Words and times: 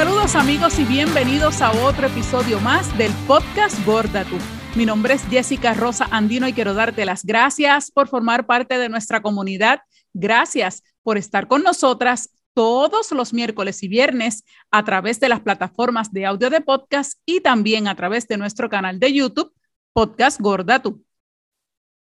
Saludos 0.00 0.34
amigos 0.34 0.78
y 0.78 0.86
bienvenidos 0.86 1.60
a 1.60 1.72
otro 1.84 2.06
episodio 2.06 2.58
más 2.60 2.96
del 2.96 3.12
podcast 3.26 3.84
Gorda 3.84 4.24
Tú. 4.24 4.36
Mi 4.74 4.86
nombre 4.86 5.12
es 5.12 5.22
Jessica 5.28 5.74
Rosa 5.74 6.08
Andino 6.10 6.48
y 6.48 6.54
quiero 6.54 6.72
darte 6.72 7.04
las 7.04 7.22
gracias 7.22 7.90
por 7.90 8.08
formar 8.08 8.46
parte 8.46 8.78
de 8.78 8.88
nuestra 8.88 9.20
comunidad. 9.20 9.80
Gracias 10.14 10.82
por 11.02 11.18
estar 11.18 11.48
con 11.48 11.62
nosotras 11.62 12.30
todos 12.54 13.12
los 13.12 13.34
miércoles 13.34 13.82
y 13.82 13.88
viernes 13.88 14.44
a 14.70 14.82
través 14.86 15.20
de 15.20 15.28
las 15.28 15.40
plataformas 15.40 16.10
de 16.10 16.24
audio 16.24 16.48
de 16.48 16.62
podcast 16.62 17.20
y 17.26 17.42
también 17.42 17.86
a 17.86 17.94
través 17.94 18.26
de 18.26 18.38
nuestro 18.38 18.70
canal 18.70 18.98
de 19.00 19.12
YouTube, 19.12 19.52
Podcast 19.92 20.40
Gorda 20.40 20.80
Tú. 20.80 21.04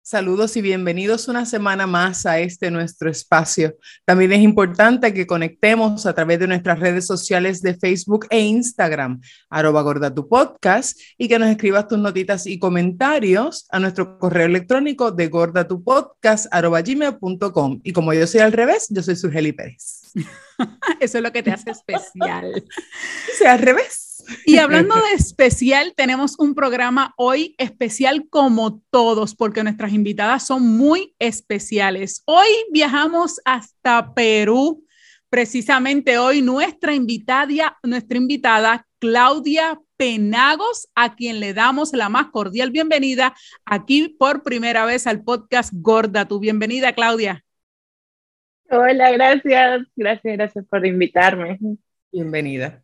Saludos 0.07 0.55
y 0.59 0.61
bienvenidos 0.61 1.29
una 1.29 1.47
semana 1.47 1.87
más 1.87 2.27
a 2.27 2.39
este 2.39 2.71
nuestro 2.71 3.09
espacio. 3.11 3.75
También 4.05 4.35
es 4.35 4.43
importante 4.43 5.15
que 5.15 5.27
conectemos 5.27 6.05
a 6.05 6.15
través 6.15 6.39
de 6.39 6.47
nuestras 6.47 6.79
redes 6.79 7.07
sociales 7.07 7.63
de 7.63 7.75
Facebook 7.75 8.27
e 8.29 8.41
Instagram, 8.41 9.23
arroba 9.49 9.81
gorda 9.81 10.15
tu 10.15 10.29
podcast, 10.29 11.01
y 11.17 11.27
que 11.27 11.39
nos 11.39 11.49
escribas 11.49 11.89
tus 11.89 11.99
notitas 11.99 12.47
y 12.47 12.59
comentarios 12.59 13.67
a 13.71 13.81
nuestro 13.81 14.19
correo 14.19 14.45
electrónico 14.45 15.11
de 15.11 15.29
gordatupodcast 15.29 16.49
arroba 16.51 16.83
gmail.com. 16.83 17.81
Y 17.83 17.95
como 17.95 18.13
yo 18.13 18.27
soy 18.27 18.43
al 18.43 18.53
revés, 18.53 18.89
yo 18.91 19.03
soy 19.03 19.17
Surgeli 19.17 19.53
Pérez. 19.53 20.13
Eso 21.01 21.17
es 21.17 21.25
lo 21.25 21.33
que 21.33 21.43
te 21.43 21.51
hace 21.51 21.71
especial. 21.71 22.63
Soy 23.39 23.47
al 23.47 23.59
revés. 23.59 24.04
Y 24.47 24.59
hablando 24.59 24.95
de 24.95 25.13
especial, 25.15 25.95
tenemos 25.97 26.39
un 26.39 26.55
programa 26.55 27.15
hoy 27.17 27.55
especial 27.59 28.27
como 28.29 28.83
todos, 28.91 29.35
porque 29.35 29.63
nuestras 29.63 29.93
invitadas 29.93 30.47
son 30.47 30.63
muy 30.63 31.15
especiales. 31.19 32.23
Hoy 32.27 32.49
viajamos 32.73 33.41
hasta 33.45 34.15
Perú. 34.15 34.85
Precisamente 35.31 36.19
hoy 36.19 36.43
nuestra 36.43 36.95
invitada, 36.95 37.77
nuestra 37.83 38.19
invitada 38.19 38.87
Claudia 39.01 39.81
Penagos, 39.97 40.89
a 40.95 41.17
quien 41.17 41.41
le 41.41 41.55
damos 41.55 41.93
la 41.93 42.09
más 42.09 42.27
cordial 42.29 42.71
bienvenida 42.71 43.35
aquí 43.65 44.09
por 44.09 44.43
primera 44.43 44.85
vez 44.85 45.07
al 45.07 45.25
podcast 45.25 45.73
Gorda. 45.75 46.27
Tu 46.27 46.39
bienvenida, 46.39 46.93
Claudia. 46.93 47.45
Hola, 48.71 49.11
gracias. 49.13 49.83
Gracias, 49.97 50.37
gracias 50.37 50.65
por 50.69 50.87
invitarme. 50.87 51.59
Bienvenida. 52.13 52.84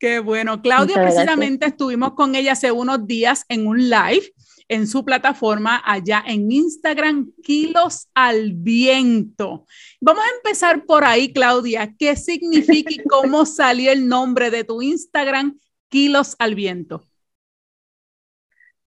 Qué 0.00 0.18
bueno. 0.18 0.62
Claudia, 0.62 0.94
precisamente 0.94 1.66
estuvimos 1.66 2.14
con 2.14 2.34
ella 2.34 2.52
hace 2.52 2.72
unos 2.72 3.06
días 3.06 3.44
en 3.50 3.66
un 3.66 3.90
live 3.90 4.32
en 4.66 4.86
su 4.86 5.04
plataforma 5.04 5.82
allá 5.84 6.24
en 6.26 6.50
Instagram, 6.50 7.32
Kilos 7.42 8.08
al 8.14 8.54
Viento. 8.54 9.66
Vamos 10.00 10.24
a 10.24 10.36
empezar 10.36 10.86
por 10.86 11.04
ahí, 11.04 11.34
Claudia. 11.34 11.92
¿Qué 11.98 12.16
significa 12.16 12.90
y 12.90 12.98
cómo 13.08 13.44
salió 13.44 13.92
el 13.92 14.08
nombre 14.08 14.50
de 14.50 14.64
tu 14.64 14.80
Instagram, 14.80 15.58
Kilos 15.90 16.34
al 16.38 16.54
Viento? 16.54 17.04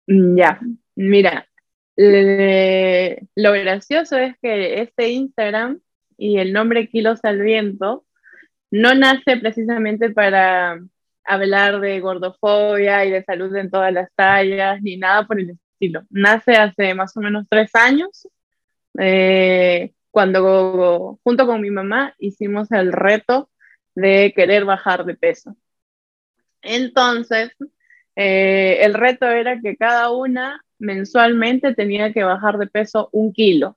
Mm, 0.07 0.39
ya, 0.39 0.59
mira, 0.95 1.47
lo 1.97 3.53
gracioso 3.53 4.17
es 4.17 4.37
que 4.41 4.81
este 4.81 5.11
Instagram 5.11 5.81
y 6.17 6.39
el 6.39 6.55
nombre 6.55 6.89
Kilos 6.89 7.21
al 7.25 7.43
Viento 7.43 8.07
no 8.71 8.95
nace 8.95 9.37
precisamente 9.37 10.09
para 10.09 10.81
hablar 11.25 11.81
de 11.81 12.01
gordofobia 12.01 13.05
y 13.05 13.11
de 13.11 13.25
salud 13.25 13.55
en 13.57 13.71
todas 13.71 13.93
las 13.93 14.09
tallas, 14.15 14.81
ni 14.83 14.97
nada 14.97 15.27
por 15.27 15.41
el 15.41 15.51
estilo. 15.51 16.03
Nace 16.11 16.53
hace 16.53 16.95
más 16.95 17.17
o 17.17 17.21
menos 17.21 17.47
tres 17.49 17.75
años, 17.75 18.29
eh, 18.99 19.93
cuando 20.11 21.19
junto 21.25 21.47
con 21.47 21.61
mi 21.61 21.71
mamá 21.71 22.15
hicimos 22.19 22.71
el 22.73 22.93
reto 22.93 23.51
de 23.95 24.33
querer 24.35 24.65
bajar 24.65 25.05
de 25.05 25.15
peso. 25.15 25.57
Entonces, 26.63 27.51
eh, 28.17 28.79
el 28.83 28.95
reto 28.95 29.27
era 29.29 29.61
que 29.61 29.77
cada 29.77 30.11
una 30.11 30.65
mensualmente 30.79 31.75
tenía 31.75 32.13
que 32.13 32.23
bajar 32.23 32.59
de 32.59 32.67
peso 32.67 33.09
un 33.13 33.33
kilo. 33.33 33.77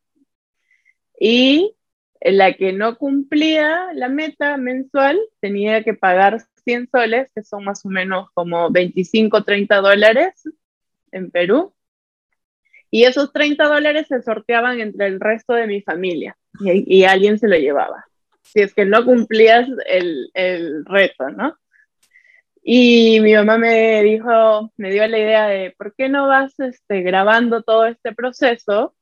Y 1.19 1.75
la 2.21 2.53
que 2.53 2.73
no 2.73 2.97
cumplía 2.97 3.87
la 3.93 4.09
meta 4.09 4.57
mensual 4.57 5.19
tenía 5.39 5.83
que 5.83 5.93
pagar 5.93 6.43
100 6.67 6.89
soles, 6.91 7.31
que 7.33 7.43
son 7.43 7.63
más 7.63 7.85
o 7.85 7.89
menos 7.89 8.29
como 8.33 8.69
25, 8.69 9.45
30 9.45 9.77
dólares 9.77 10.33
en 11.13 11.31
Perú. 11.31 11.73
Y 12.91 13.05
esos 13.05 13.31
30 13.31 13.63
dólares 13.67 14.07
se 14.07 14.21
sorteaban 14.21 14.81
entre 14.81 15.07
el 15.07 15.21
resto 15.21 15.53
de 15.53 15.65
mi 15.65 15.81
familia 15.81 16.37
y, 16.59 17.05
alguien 17.05 17.39
se 17.39 17.47
lo 17.47 17.55
llevaba. 17.55 18.05
Si 18.41 18.59
es 18.59 18.73
que 18.73 18.85
no 18.85 19.05
cumplías 19.05 19.69
el, 19.87 20.29
el 20.33 20.83
reto, 20.85 21.29
¿no? 21.29 21.57
Y 22.61 23.21
mi 23.21 23.33
mamá 23.33 23.57
me 23.57 24.03
dijo, 24.03 24.73
me 24.75 24.91
dio 24.91 25.07
la 25.07 25.17
idea 25.17 25.47
de, 25.47 25.71
¿por 25.77 25.95
qué 25.95 26.09
no 26.09 26.27
vas 26.27 26.59
este, 26.59 27.01
grabando 27.01 27.63
todo 27.63 27.85
este 27.85 28.13
proceso 28.13 28.93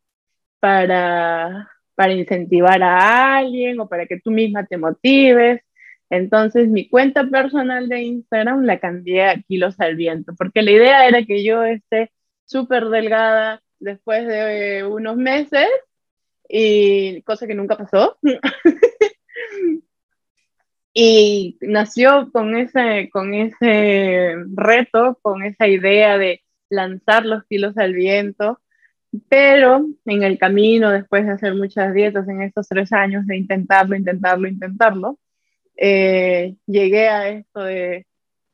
para, 0.60 1.72
para 1.96 2.14
incentivar 2.14 2.84
a 2.84 3.38
alguien 3.38 3.80
o 3.80 3.90
para 3.90 4.06
que 4.06 4.20
tú 4.20 4.30
misma 4.30 4.68
te 4.68 4.78
motives? 4.78 5.65
Entonces 6.10 6.68
mi 6.70 6.88
cuenta 6.88 7.26
personal 7.28 7.90
de 7.90 8.04
Instagram 8.04 8.64
la 8.64 8.80
cambié 8.80 9.26
a 9.26 9.42
kilos 9.42 9.80
al 9.80 9.96
viento, 9.96 10.34
porque 10.38 10.62
la 10.62 10.72
idea 10.72 11.08
era 11.08 11.24
que 11.24 11.44
yo 11.44 11.64
esté 11.64 12.12
súper 12.46 12.86
delgada 12.86 13.62
después 13.80 14.28
de 14.28 14.86
unos 14.86 15.18
meses, 15.18 15.68
y 16.48 17.22
cosa 17.24 17.48
que 17.48 17.56
nunca 17.56 17.78
pasó. 17.78 18.18
y 20.94 21.58
nació 21.62 22.32
con 22.32 22.56
ese, 22.56 23.10
con 23.12 23.34
ese 23.34 24.36
reto, 24.56 25.20
con 25.22 25.44
esa 25.44 25.68
idea 25.68 26.18
de 26.18 26.44
lanzar 26.70 27.26
los 27.26 27.44
kilos 27.46 27.78
al 27.78 27.94
viento, 27.94 28.62
pero 29.30 29.86
en 30.06 30.24
el 30.24 30.38
camino, 30.38 30.92
después 30.92 31.26
de 31.26 31.34
hacer 31.34 31.56
muchas 31.56 31.94
dietas 31.94 32.28
en 32.28 32.42
estos 32.42 32.68
tres 32.68 32.92
años, 32.94 33.26
de 33.28 33.38
intentarlo, 33.38 33.96
intentarlo, 33.96 34.48
intentarlo, 34.48 35.20
eh, 35.78 36.56
llegué 36.66 37.10
a 37.10 37.30
esto 37.30 37.64
de, 37.64 38.06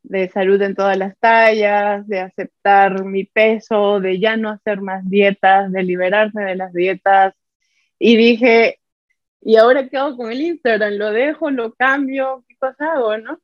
de, 0.04 0.30
salud 0.30 0.62
en 0.62 0.76
todas 0.76 0.98
las 0.98 1.18
tallas, 1.20 2.08
de 2.08 2.20
aceptar 2.20 3.04
mi 3.06 3.26
peso, 3.26 4.00
de 4.00 4.20
ya 4.20 4.38
no 4.38 4.50
hacer 4.50 4.82
más 4.82 5.08
dietas, 5.10 5.72
de 5.72 5.84
liberarme 5.84 6.44
de 6.46 6.56
las 6.56 6.74
dietas. 6.74 7.34
Y 8.00 8.18
dije, 8.18 8.80
¿y 9.42 9.56
ahora 9.58 9.88
qué 9.90 9.98
hago 9.98 10.18
con 10.18 10.32
el 10.32 10.42
Instagram? 10.42 10.94
¿Lo 10.94 11.12
dejo? 11.12 11.52
¿Lo 11.52 11.74
cambio? 11.74 12.46
¿Qué 12.48 12.56
cosa 12.58 12.94
hago? 12.94 13.18
¿no? 13.18 13.40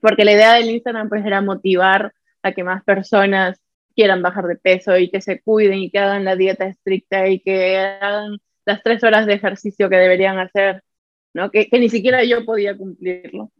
Porque 0.00 0.24
la 0.24 0.32
idea 0.32 0.54
del 0.54 0.70
Instagram 0.70 1.08
pues 1.08 1.24
era 1.24 1.40
motivar 1.40 2.12
a 2.42 2.52
que 2.52 2.64
más 2.64 2.84
personas 2.84 3.60
quieran 3.94 4.22
bajar 4.22 4.46
de 4.46 4.56
peso 4.56 4.96
y 4.96 5.10
que 5.10 5.20
se 5.20 5.40
cuiden 5.40 5.78
y 5.80 5.90
que 5.90 5.98
hagan 5.98 6.24
la 6.24 6.36
dieta 6.36 6.66
estricta 6.66 7.26
y 7.28 7.40
que 7.40 7.78
hagan 7.78 8.38
las 8.64 8.82
tres 8.82 9.02
horas 9.02 9.26
de 9.26 9.34
ejercicio 9.34 9.90
que 9.90 9.96
deberían 9.96 10.38
hacer 10.38 10.84
que, 11.50 11.68
ni 11.72 11.88
siquiera 11.88 12.24
yo 12.24 12.44
podía 12.44 12.76
cumplirlo. 12.76 13.50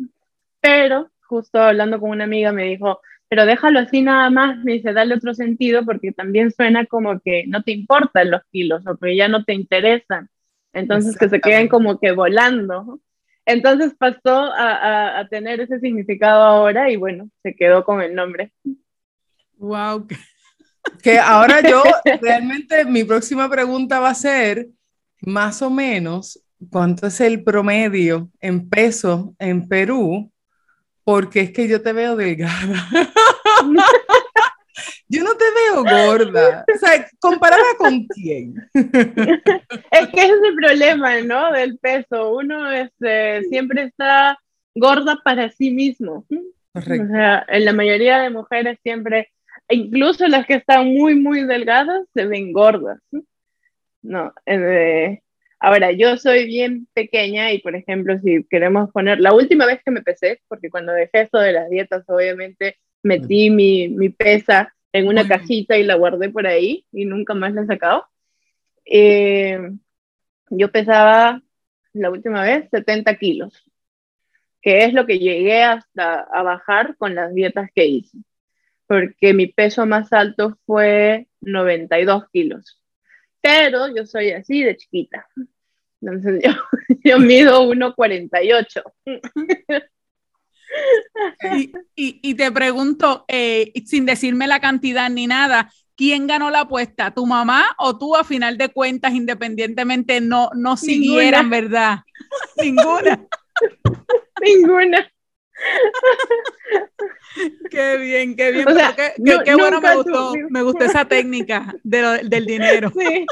Pero 0.61 1.11
justo 1.27 1.61
hablando 1.61 2.01
con 2.01 2.11
una 2.11 2.25
amiga 2.25 2.53
me 2.53 2.65
dijo, 2.65 3.01
pero 3.29 3.47
déjalo 3.47 3.81
así 3.81 4.03
nada 4.03 4.31
más, 4.31 4.59
me 4.65 4.75
dice, 4.75 4.93
dale 4.93 5.15
otro 5.15 5.35
sentido 5.35 5.85
porque 5.85 6.13
también 6.13 6.51
suena 6.51 6.87
como 6.87 7.21
que 7.21 7.45
no 7.47 7.63
te 7.63 7.73
importan 7.73 8.31
los 8.31 8.43
kilos 8.51 8.87
o 8.87 8.97
que 8.97 9.17
ya 9.17 9.29
no 9.29 9.45
te 9.45 9.55
interesan. 9.55 10.29
Entonces 10.73 11.17
que 11.17 11.29
se 11.29 11.41
queden 11.41 11.69
como 11.69 11.99
que 11.99 12.13
volando. 12.13 13.01
Entonces 13.45 13.95
pasó 13.99 14.53
a, 14.53 15.19
a, 15.19 15.29
tener 15.29 15.61
ese 15.61 15.81
significado 15.81 16.43
ahora 16.43 16.91
y 16.91 16.97
bueno, 16.97 17.31
se 17.43 17.55
quedó 17.55 17.85
con 17.85 18.03
el 18.03 18.15
nombre. 18.15 18.53
Wow. 19.57 20.07
Que 21.03 21.19
ahora 21.19 21.61
yo 21.61 21.83
realmente 22.23 22.85
mi 22.87 23.05
próxima 23.05 23.49
pregunta 23.51 24.01
va 24.01 24.11
a 24.11 24.15
ser 24.15 24.69
más 25.21 25.61
o 25.61 25.69
menos 25.69 26.41
cuánto 26.71 27.07
es 27.07 27.21
el 27.21 27.43
promedio 27.45 28.31
en 28.41 28.69
peso 28.69 29.35
en 29.39 29.69
Perú, 29.69 30.31
porque 31.05 31.41
es 31.41 31.53
que 31.53 31.69
yo 31.69 31.83
te 31.83 31.93
veo 31.93 32.17
delgada. 32.17 32.89
yo 35.09 35.25
no 35.25 35.35
te 35.37 35.45
veo 35.45 35.85
gorda. 35.85 36.65
O 36.75 36.79
sea, 36.79 37.09
comparada 37.19 37.65
con 37.79 38.07
quién. 38.07 38.55
es 38.75 40.09
que 40.09 40.21
ese 40.21 40.33
es 40.33 40.43
el 40.43 40.55
problema, 40.55 41.21
¿no? 41.23 41.53
Del 41.53 41.79
peso. 41.79 42.37
Uno 42.37 42.71
este, 42.71 43.43
siempre 43.45 43.85
está 43.85 44.39
gorda 44.75 45.19
para 45.25 45.51
sí 45.51 45.71
mismo. 45.71 46.27
Correcto. 46.73 47.05
O 47.05 47.09
sea, 47.09 47.47
en 47.49 47.65
la 47.65 47.73
mayoría 47.73 48.19
de 48.19 48.31
mujeres 48.31 48.79
siempre, 48.83 49.31
incluso 49.69 50.27
las 50.29 50.47
que 50.47 50.55
están 50.55 50.87
muy, 50.87 51.15
muy 51.15 51.45
delgadas, 51.45 52.07
se 52.15 52.27
ven 52.27 52.53
gordas. 52.53 53.01
No, 54.03 54.33
eh, 54.47 55.23
Ahora, 55.61 55.91
yo 55.93 56.17
soy 56.17 56.47
bien 56.47 56.87
pequeña 56.95 57.53
y, 57.53 57.59
por 57.59 57.75
ejemplo, 57.75 58.19
si 58.21 58.45
queremos 58.45 58.91
poner, 58.93 59.21
la 59.21 59.35
última 59.35 59.67
vez 59.67 59.81
que 59.85 59.91
me 59.91 60.03
pesé, 60.03 60.41
porque 60.49 60.71
cuando 60.71 60.93
dejé 60.93 61.23
esto 61.23 61.39
de 61.39 61.53
las 61.53 61.69
dietas, 61.69 62.05
obviamente 62.09 62.77
metí 63.03 63.51
mi, 63.51 63.89
mi 63.89 64.09
pesa 64.09 64.75
en 64.93 65.09
una 65.09 65.27
cajita 65.27 65.77
y 65.77 65.85
la 65.85 65.97
guardé 65.97 66.31
por 66.31 66.47
ahí 66.47 66.87
y 66.93 67.05
nunca 67.05 67.35
más 67.35 67.55
la 67.55 67.63
he 67.63 67.67
sacado. 67.67 68.07
Eh, 68.85 69.59
yo 70.51 70.71
pesaba 70.73 71.43
la 71.93 72.11
última 72.11 72.43
vez 72.43 72.69
70 72.71 73.17
kilos, 73.17 73.65
que 74.63 74.85
es 74.85 74.93
lo 74.95 75.07
que 75.07 75.19
llegué 75.19 75.63
hasta 75.63 76.21
a 76.21 76.43
bajar 76.43 76.97
con 76.97 77.15
las 77.15 77.35
dietas 77.35 77.71
que 77.75 77.87
hice, 77.87 78.19
porque 78.87 79.35
mi 79.35 79.47
peso 79.47 79.87
más 79.87 80.13
alto 80.13 80.59
fue 80.67 81.29
92 81.41 82.29
kilos, 82.33 82.78
pero 83.49 83.95
yo 83.95 84.05
soy 84.05 84.33
así 84.33 84.63
de 84.63 84.77
chiquita, 84.77 85.27
entonces 86.03 86.43
yo, 86.45 86.51
yo 87.05 87.19
mido 87.19 87.63
1,48. 87.63 88.83
Y, 91.55 91.73
y, 91.97 92.21
y, 92.23 92.35
te 92.35 92.53
pregunto, 92.53 93.25
eh, 93.27 93.73
sin 93.87 94.05
decirme 94.05 94.47
la 94.47 94.61
cantidad 94.61 95.09
ni 95.09 95.27
nada, 95.27 95.73
¿quién 95.97 96.27
ganó 96.27 96.51
la 96.51 96.61
apuesta? 96.61 97.11
¿Tu 97.13 97.25
mamá 97.25 97.75
o 97.79 97.97
tú 97.97 98.15
a 98.15 98.23
final 98.23 98.59
de 98.59 98.69
cuentas, 98.69 99.15
independientemente, 99.15 100.21
no, 100.21 100.51
no 100.55 100.77
siguieran, 100.77 101.49
verdad? 101.49 102.01
Ninguna. 102.63 103.27
Ninguna. 104.45 105.11
qué 107.71 107.97
bien, 107.99 108.37
qué 108.37 108.53
bien. 108.53 108.67
qué, 108.97 109.13
qué, 109.45 109.55
bueno 109.55 109.81
me 109.81 109.97
gustó, 109.97 110.33
me 110.51 110.63
gustó 110.63 110.85
esa 110.85 111.05
técnica 111.05 111.75
de 111.83 112.21
del 112.25 112.47
dinero. 112.47 112.91
Sí. 112.91 113.27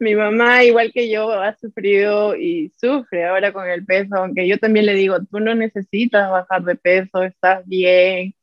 Mi 0.00 0.14
mamá, 0.14 0.64
igual 0.64 0.92
que 0.92 1.10
yo, 1.10 1.30
ha 1.30 1.54
sufrido 1.56 2.36
y 2.36 2.72
sufre 2.80 3.26
ahora 3.26 3.52
con 3.52 3.68
el 3.68 3.84
peso, 3.84 4.16
aunque 4.16 4.48
yo 4.48 4.58
también 4.58 4.86
le 4.86 4.94
digo, 4.94 5.18
tú 5.30 5.40
no 5.40 5.54
necesitas 5.54 6.30
bajar 6.30 6.64
de 6.64 6.76
peso, 6.76 7.22
estás 7.22 7.66
bien, 7.66 8.34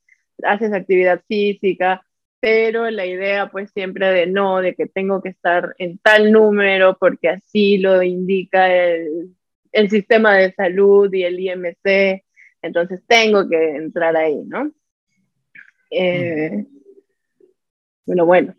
haces 0.44 0.72
actividad 0.72 1.22
física, 1.28 2.06
pero 2.40 2.90
la 2.90 3.06
idea 3.06 3.50
pues 3.50 3.72
siempre 3.72 4.12
de 4.12 4.28
no, 4.28 4.62
de 4.62 4.76
que 4.76 4.88
tengo 4.88 5.22
que 5.22 5.30
estar 5.30 5.76
en 5.80 5.98
tal 6.00 6.32
número 6.32 6.98
porque 7.00 7.30
así 7.30 7.78
lo 7.78 8.04
indica 8.04 8.74
el, 8.74 9.36
el 9.72 9.90
sistema 9.90 10.36
de 10.36 10.54
salud 10.54 11.14
y 11.14 11.24
el 11.24 11.40
IMC, 11.40 12.24
entonces 12.62 13.02
tengo 13.08 13.48
que 13.50 13.76
entrar 13.76 14.16
ahí, 14.16 14.44
¿no? 14.46 14.72
Eh, 15.90 16.66
bueno, 18.06 18.26
bueno. 18.26 18.56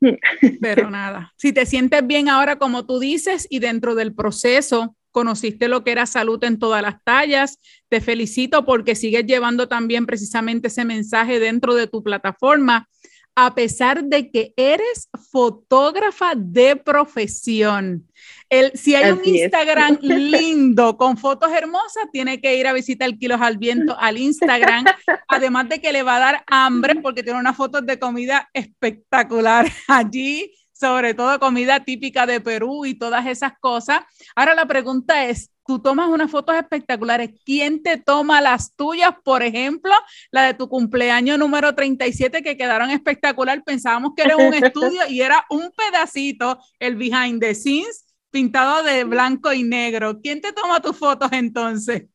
Pero 0.60 0.90
nada, 0.90 1.32
si 1.36 1.52
te 1.52 1.66
sientes 1.66 2.06
bien 2.06 2.28
ahora 2.28 2.56
como 2.56 2.86
tú 2.86 2.98
dices 2.98 3.46
y 3.50 3.58
dentro 3.58 3.94
del 3.94 4.14
proceso 4.14 4.96
conociste 5.10 5.68
lo 5.68 5.84
que 5.84 5.92
era 5.92 6.06
salud 6.06 6.42
en 6.42 6.58
todas 6.58 6.80
las 6.80 7.02
tallas, 7.04 7.58
te 7.88 8.00
felicito 8.00 8.64
porque 8.64 8.94
sigues 8.94 9.26
llevando 9.26 9.68
también 9.68 10.06
precisamente 10.06 10.68
ese 10.68 10.86
mensaje 10.86 11.38
dentro 11.38 11.74
de 11.74 11.86
tu 11.86 12.02
plataforma 12.02 12.88
a 13.34 13.54
pesar 13.54 14.04
de 14.04 14.30
que 14.30 14.52
eres 14.56 15.08
fotógrafa 15.30 16.32
de 16.36 16.76
profesión. 16.76 18.06
El, 18.48 18.72
si 18.74 18.94
hay 18.94 19.10
un 19.10 19.24
Instagram 19.24 19.98
lindo 20.02 20.96
con 20.96 21.16
fotos 21.16 21.50
hermosas, 21.52 22.04
tiene 22.12 22.40
que 22.40 22.56
ir 22.56 22.66
a 22.66 22.72
visitar 22.72 23.08
el 23.08 23.18
Kilos 23.18 23.40
al 23.40 23.56
Viento 23.56 23.96
al 23.98 24.18
Instagram, 24.18 24.84
además 25.28 25.68
de 25.68 25.80
que 25.80 25.92
le 25.92 26.02
va 26.02 26.16
a 26.16 26.20
dar 26.20 26.44
hambre 26.46 26.96
porque 26.96 27.22
tiene 27.22 27.38
unas 27.38 27.56
fotos 27.56 27.86
de 27.86 27.98
comida 27.98 28.50
espectacular 28.52 29.66
allí 29.88 30.52
sobre 30.82 31.14
todo 31.14 31.38
comida 31.38 31.84
típica 31.84 32.26
de 32.26 32.40
Perú 32.40 32.84
y 32.84 32.94
todas 32.94 33.24
esas 33.26 33.52
cosas. 33.60 34.00
Ahora 34.34 34.56
la 34.56 34.66
pregunta 34.66 35.26
es, 35.26 35.51
tú 35.66 35.78
tomas 35.78 36.08
unas 36.08 36.30
fotos 36.30 36.56
espectaculares, 36.56 37.30
¿quién 37.44 37.82
te 37.82 37.96
toma 37.96 38.40
las 38.40 38.74
tuyas? 38.74 39.14
Por 39.24 39.42
ejemplo, 39.42 39.92
la 40.30 40.46
de 40.46 40.54
tu 40.54 40.68
cumpleaños 40.68 41.38
número 41.38 41.74
37 41.74 42.42
que 42.42 42.56
quedaron 42.56 42.90
espectacular, 42.90 43.62
pensábamos 43.64 44.12
que 44.16 44.22
era 44.22 44.36
un 44.36 44.54
estudio 44.54 45.02
y 45.08 45.20
era 45.20 45.44
un 45.50 45.70
pedacito, 45.72 46.58
el 46.78 46.96
behind 46.96 47.40
the 47.40 47.54
scenes 47.54 48.06
pintado 48.30 48.82
de 48.82 49.04
blanco 49.04 49.52
y 49.52 49.62
negro. 49.62 50.20
¿Quién 50.20 50.40
te 50.40 50.52
toma 50.52 50.80
tus 50.80 50.96
fotos 50.96 51.30
entonces? 51.32 52.06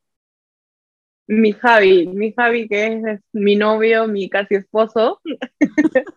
mi 1.27 1.51
Javi, 1.51 2.07
mi 2.07 2.33
Javi 2.33 2.67
que 2.67 2.85
es, 2.85 3.19
mi 3.33 3.55
novio, 3.55 4.07
mi 4.07 4.29
casi 4.29 4.55
esposo. 4.55 5.21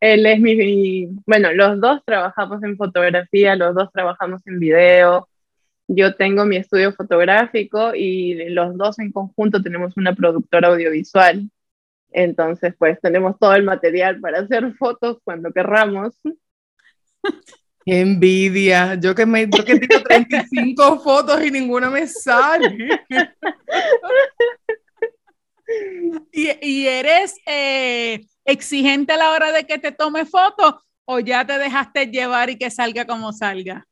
Él 0.00 0.26
es 0.26 0.40
mi, 0.40 1.06
bueno, 1.26 1.52
los 1.52 1.80
dos 1.80 2.02
trabajamos 2.04 2.62
en 2.62 2.76
fotografía, 2.76 3.56
los 3.56 3.74
dos 3.74 3.90
trabajamos 3.92 4.42
en 4.46 4.58
video. 4.60 5.28
Yo 5.94 6.14
tengo 6.14 6.46
mi 6.46 6.56
estudio 6.56 6.92
fotográfico 6.92 7.94
y 7.94 8.48
los 8.50 8.76
dos 8.78 8.98
en 8.98 9.12
conjunto 9.12 9.62
tenemos 9.62 9.96
una 9.96 10.14
productora 10.14 10.68
audiovisual. 10.68 11.50
Entonces, 12.10 12.74
pues 12.78 12.98
tenemos 13.00 13.38
todo 13.38 13.54
el 13.54 13.62
material 13.62 14.20
para 14.20 14.40
hacer 14.40 14.72
fotos 14.74 15.18
cuando 15.22 15.52
querramos. 15.52 16.14
Qué 17.84 18.00
envidia. 18.00 18.94
Yo 18.94 19.14
que 19.14 19.26
me 19.26 19.48
yo 19.50 19.64
que 19.64 19.78
tengo 19.78 20.02
35 20.02 21.00
fotos 21.04 21.44
y 21.44 21.50
ninguna 21.50 21.90
me 21.90 22.06
sale. 22.06 22.88
¿Y, 26.32 26.86
eres 26.86 27.36
eh, 27.46 28.26
exigente 28.44 29.12
a 29.12 29.16
la 29.16 29.30
hora 29.30 29.52
de 29.52 29.64
que 29.64 29.78
te 29.78 29.92
tome 29.92 30.26
fotos 30.26 30.74
o 31.04 31.18
ya 31.18 31.46
te 31.46 31.58
dejaste 31.58 32.06
llevar 32.06 32.50
y 32.50 32.56
que 32.56 32.70
salga 32.70 33.06
como 33.06 33.32
salga? 33.32 33.86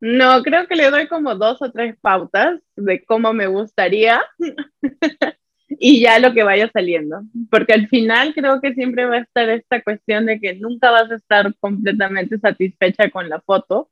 No, 0.00 0.42
creo 0.42 0.66
que 0.66 0.76
le 0.76 0.90
doy 0.90 1.06
como 1.08 1.34
dos 1.34 1.62
o 1.62 1.70
tres 1.70 1.96
pautas 2.00 2.60
de 2.76 3.04
cómo 3.04 3.32
me 3.32 3.46
gustaría 3.46 4.22
y 5.68 6.00
ya 6.00 6.18
lo 6.18 6.34
que 6.34 6.42
vaya 6.42 6.70
saliendo, 6.72 7.22
porque 7.50 7.72
al 7.72 7.88
final 7.88 8.34
creo 8.34 8.60
que 8.60 8.74
siempre 8.74 9.06
va 9.06 9.16
a 9.16 9.20
estar 9.20 9.48
esta 9.48 9.82
cuestión 9.82 10.26
de 10.26 10.38
que 10.40 10.54
nunca 10.54 10.90
vas 10.90 11.10
a 11.10 11.16
estar 11.16 11.54
completamente 11.58 12.38
satisfecha 12.38 13.10
con 13.10 13.28
la 13.28 13.40
foto 13.40 13.90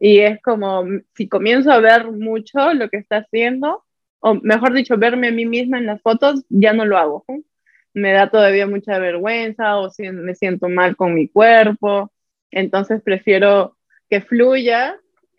y 0.00 0.20
es 0.20 0.40
como 0.42 0.84
si 1.14 1.28
comienzo 1.28 1.72
a 1.72 1.80
ver 1.80 2.10
mucho 2.10 2.72
lo 2.74 2.88
que 2.88 2.98
está 2.98 3.18
haciendo, 3.18 3.84
o 4.20 4.34
mejor 4.34 4.72
dicho, 4.72 4.96
verme 4.96 5.28
a 5.28 5.32
mí 5.32 5.46
misma 5.46 5.78
en 5.78 5.86
las 5.86 6.00
fotos, 6.02 6.44
ya 6.48 6.72
no 6.72 6.84
lo 6.84 6.98
hago. 6.98 7.24
Me 7.94 8.12
da 8.12 8.30
todavía 8.30 8.66
mucha 8.66 8.98
vergüenza 8.98 9.76
o 9.78 9.90
si 9.90 10.08
me 10.10 10.34
siento 10.34 10.68
mal 10.68 10.96
con 10.96 11.14
mi 11.14 11.28
cuerpo, 11.28 12.12
entonces 12.50 13.02
prefiero 13.02 13.76
que 14.08 14.20
fluya 14.20 14.98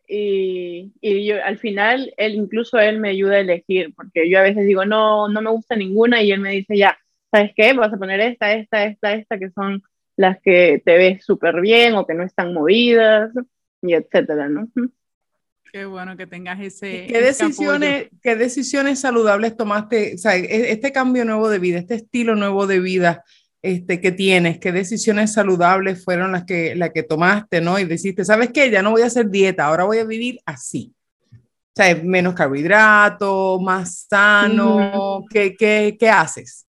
y, 0.10 0.92
y, 1.02 1.26
yo, 1.26 1.36
al 1.44 1.60
final, 1.60 2.14
él 2.18 2.34
incluso 2.36 2.80
él 2.80 3.00
me 3.00 3.10
ayuda 3.10 3.36
a 3.36 3.40
elegir, 3.40 3.94
porque 3.96 4.30
yo 4.30 4.40
a 4.40 4.44
veces 4.44 4.66
digo, 4.66 4.84
no, 4.84 5.30
no 5.30 5.42
me 5.42 5.52
gusta 5.52 5.76
ninguna 5.76 6.24
y 6.24 6.32
él 6.32 6.40
me 6.40 6.52
dice, 6.52 6.76
ya, 6.76 6.98
¿sabes 7.32 7.52
qué? 7.56 7.74
Vas 7.74 7.94
a 7.94 7.98
poner 7.98 8.20
esta, 8.20 8.54
esta, 8.54 8.86
esta, 8.86 9.14
esta, 9.14 9.38
que 9.38 9.52
son 9.52 9.84
las 10.18 10.42
que 10.42 10.82
te 10.84 10.98
ves 10.98 11.24
súper 11.24 11.62
bien 11.62 11.94
o 11.94 12.08
que 12.08 12.16
no 12.16 12.24
están 12.24 12.54
movidas, 12.54 13.32
y 13.82 13.94
etcétera, 13.94 14.50
¿no? 14.50 14.68
Qué 15.72 15.86
bueno 15.86 16.18
que 16.18 16.26
tengas 16.26 16.60
ese. 16.60 17.06
¿Qué 17.08 17.22
decisiones, 17.22 18.10
¿Qué 18.24 18.36
decisiones 18.36 19.00
saludables 19.00 19.56
tomaste? 19.56 20.16
O 20.16 20.18
sea, 20.18 20.36
e, 20.36 20.72
este 20.72 20.92
cambio 20.92 21.26
nuevo 21.26 21.50
de 21.50 21.60
vida, 21.60 21.78
este 21.78 21.96
estilo 21.96 22.36
nuevo 22.36 22.66
de 22.66 22.80
vida, 22.80 23.24
este, 23.62 24.00
que 24.00 24.12
tienes, 24.12 24.58
qué 24.60 24.72
decisiones 24.72 25.34
saludables 25.34 26.04
fueron 26.04 26.32
las 26.32 26.46
que, 26.46 26.76
la 26.76 26.94
que 26.94 27.04
tomaste, 27.04 27.60
¿no? 27.60 27.78
Y 27.78 27.86
deciste, 27.86 28.24
¿sabes 28.24 28.52
qué? 28.54 28.72
Ya 28.72 28.82
no 28.82 28.92
voy 28.92 29.02
a 29.02 29.08
hacer 29.08 29.30
dieta, 29.30 29.66
ahora 29.66 29.84
voy 29.84 29.98
a 29.98 30.06
vivir 30.06 30.40
así. 30.46 30.94
O 31.34 31.38
sea, 31.76 31.96
menos 32.04 32.34
carbohidratos, 32.34 33.62
más 33.62 34.08
sano, 34.10 35.26
¿Qué, 35.30 35.56
qué, 35.56 35.98
qué, 36.00 36.10
haces? 36.10 36.66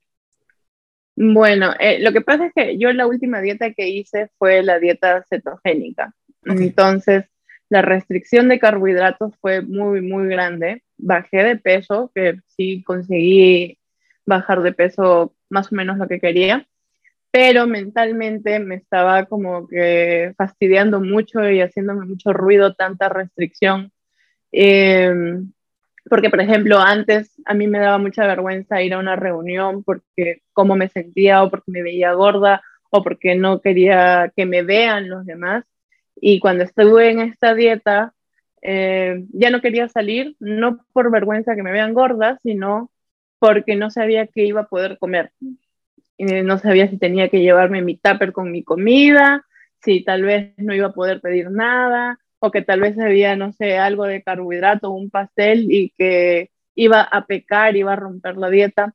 Bueno, 1.17 1.73
eh, 1.79 1.99
lo 2.01 2.13
que 2.13 2.21
pasa 2.21 2.47
es 2.47 2.53
que 2.55 2.79
yo 2.79 2.93
la 2.93 3.07
última 3.07 3.41
dieta 3.41 3.73
que 3.73 3.89
hice 3.89 4.31
fue 4.39 4.63
la 4.63 4.79
dieta 4.79 5.25
cetogénica. 5.29 6.13
Entonces, 6.45 7.25
la 7.69 7.83
restricción 7.83 8.49
de 8.49 8.59
carbohidratos 8.59 9.35
fue 9.41 9.63
muy, 9.63 10.01
muy 10.01 10.29
grande. 10.29 10.83
Bajé 10.97 11.45
de 11.45 11.57
peso, 11.57 12.11
que 12.15 12.41
sí 12.57 12.83
conseguí 12.85 13.79
bajar 14.27 14.63
de 14.63 14.73
peso 14.73 15.35
más 15.49 15.73
o 15.73 15.77
menos 15.77 15.99
lo 15.99 16.09
que 16.09 16.21
quería, 16.21 16.67
pero 17.31 17.67
mentalmente 17.67 18.59
me 18.59 18.77
estaba 18.77 19.27
como 19.27 19.69
que 19.69 20.35
fastidiando 20.37 21.01
mucho 21.01 21.49
y 21.49 21.61
haciéndome 21.61 22.07
mucho 22.07 22.33
ruido 22.33 22.75
tanta 22.75 23.09
restricción. 23.09 23.93
Em, 24.53 25.53
porque, 26.09 26.31
por 26.31 26.41
ejemplo, 26.41 26.79
antes 26.81 27.33
a 27.45 27.55
mí 27.55 27.69
me 27.69 27.79
daba 27.79 27.99
mucha 27.99 28.27
vergüenza 28.27 28.83
ir 28.83 28.95
a 28.95 28.99
una 28.99 29.17
reunión 29.17 29.85
porque 29.85 30.43
cómo 30.53 30.77
me 30.77 30.89
sentía 30.89 31.43
o 31.43 31.51
porque 31.51 31.71
me 31.71 31.83
veía 31.83 32.13
gorda 32.15 32.63
o 32.91 33.03
porque 33.03 33.37
no 33.37 33.61
quería 33.61 34.33
que 34.37 34.47
me 34.47 34.63
vean 34.63 35.09
los 35.09 35.25
demás. 35.27 35.65
Y 36.17 36.41
cuando 36.41 36.65
estuve 36.65 37.11
en 37.11 37.21
esta 37.21 37.55
dieta, 37.55 38.15
eh, 38.63 39.25
ya 39.33 39.51
no 39.51 39.61
quería 39.61 39.89
salir, 39.89 40.37
no 40.41 40.85
por 40.93 41.11
vergüenza 41.11 41.55
que 41.55 41.63
me 41.63 41.73
vean 41.73 41.95
gorda, 41.95 42.39
sino 42.43 42.91
porque 43.39 43.77
no 43.77 43.91
sabía 43.91 44.27
qué 44.27 44.45
iba 44.45 44.63
a 44.63 44.69
poder 44.69 44.99
comer. 44.99 45.33
No 46.21 46.59
sabía 46.59 46.89
si 46.89 46.99
tenía 46.99 47.29
que 47.29 47.41
llevarme 47.41 47.83
mi 47.83 47.97
tupper 47.97 48.33
con 48.33 48.51
mi 48.53 48.63
comida, 48.63 49.47
si 49.83 50.05
tal 50.05 50.23
vez 50.23 50.53
no 50.59 50.75
iba 50.75 50.89
a 50.89 50.93
poder 50.93 51.21
pedir 51.21 51.51
nada, 51.51 52.19
o 52.39 52.51
que 52.51 52.63
tal 52.63 52.81
vez 52.81 52.99
había, 52.99 53.37
no 53.37 53.53
sé, 53.53 53.79
algo 53.79 54.05
de 54.05 54.23
carbohidrato, 54.23 54.91
un 54.91 55.11
pastel 55.11 55.67
y 55.71 55.91
que 55.97 56.51
iba 56.75 57.03
a 57.03 57.27
pecar, 57.27 57.77
iba 57.77 57.93
a 57.93 57.97
romper 57.97 58.37
la 58.37 58.51
dieta. 58.51 58.95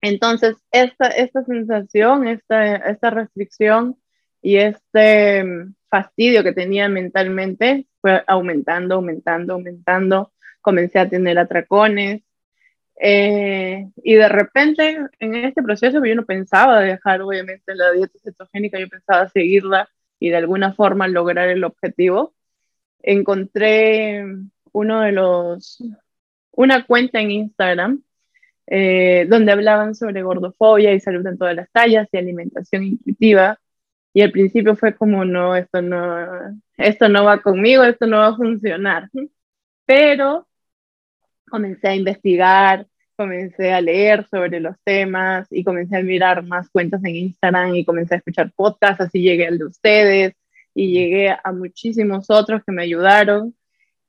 Entonces, 0.00 0.56
esta, 0.70 1.08
esta 1.08 1.44
sensación, 1.44 2.28
esta, 2.28 2.76
esta 2.76 3.10
restricción 3.10 3.96
y 4.42 4.56
este 4.56 5.44
fastidio 5.90 6.44
que 6.44 6.52
tenía 6.52 6.88
mentalmente 6.88 7.86
fue 8.00 8.22
aumentando, 8.26 8.96
aumentando, 8.96 9.54
aumentando 9.54 10.32
comencé 10.66 10.98
a 10.98 11.08
tener 11.08 11.38
atracones. 11.38 12.22
Eh, 12.98 13.88
y 14.02 14.14
de 14.14 14.28
repente, 14.28 14.98
en 15.20 15.34
este 15.34 15.62
proceso, 15.62 16.04
yo 16.04 16.14
no 16.14 16.24
pensaba 16.24 16.80
dejar, 16.80 17.22
obviamente, 17.22 17.74
la 17.74 17.92
dieta 17.92 18.18
cetogénica, 18.22 18.78
yo 18.78 18.88
pensaba 18.88 19.28
seguirla 19.28 19.88
y 20.18 20.30
de 20.30 20.36
alguna 20.36 20.72
forma 20.74 21.08
lograr 21.08 21.48
el 21.48 21.64
objetivo. 21.64 22.34
Encontré 23.02 24.24
uno 24.72 25.00
de 25.02 25.12
los, 25.12 25.82
una 26.52 26.86
cuenta 26.86 27.20
en 27.20 27.30
Instagram 27.30 28.02
eh, 28.66 29.26
donde 29.28 29.52
hablaban 29.52 29.94
sobre 29.94 30.22
gordofobia 30.22 30.92
y 30.92 31.00
salud 31.00 31.24
en 31.26 31.38
todas 31.38 31.54
las 31.54 31.70
tallas 31.70 32.08
y 32.12 32.16
alimentación 32.18 32.84
intuitiva. 32.84 33.60
Y 34.12 34.22
al 34.22 34.32
principio 34.32 34.76
fue 34.76 34.96
como, 34.96 35.24
no, 35.24 35.54
esto 35.56 35.82
no, 35.82 36.60
esto 36.76 37.08
no 37.08 37.24
va 37.24 37.42
conmigo, 37.42 37.84
esto 37.84 38.06
no 38.06 38.18
va 38.18 38.28
a 38.28 38.36
funcionar. 38.36 39.10
Pero 39.84 40.45
comencé 41.48 41.88
a 41.88 41.96
investigar, 41.96 42.86
comencé 43.16 43.72
a 43.72 43.80
leer 43.80 44.26
sobre 44.28 44.60
los 44.60 44.76
temas 44.84 45.48
y 45.50 45.64
comencé 45.64 45.96
a 45.96 46.02
mirar 46.02 46.44
más 46.44 46.68
cuentas 46.70 47.02
en 47.04 47.16
Instagram 47.16 47.74
y 47.74 47.84
comencé 47.84 48.14
a 48.14 48.18
escuchar 48.18 48.52
podcasts, 48.54 49.00
así 49.00 49.22
llegué 49.22 49.46
al 49.46 49.58
de 49.58 49.64
ustedes 49.64 50.34
y 50.74 50.92
llegué 50.92 51.30
a 51.30 51.52
muchísimos 51.52 52.28
otros 52.28 52.62
que 52.64 52.72
me 52.72 52.82
ayudaron 52.82 53.54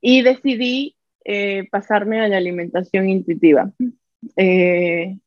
y 0.00 0.22
decidí 0.22 0.96
eh, 1.24 1.66
pasarme 1.70 2.20
a 2.20 2.28
la 2.28 2.36
alimentación 2.36 3.08
intuitiva, 3.08 3.72
eh, 4.36 5.18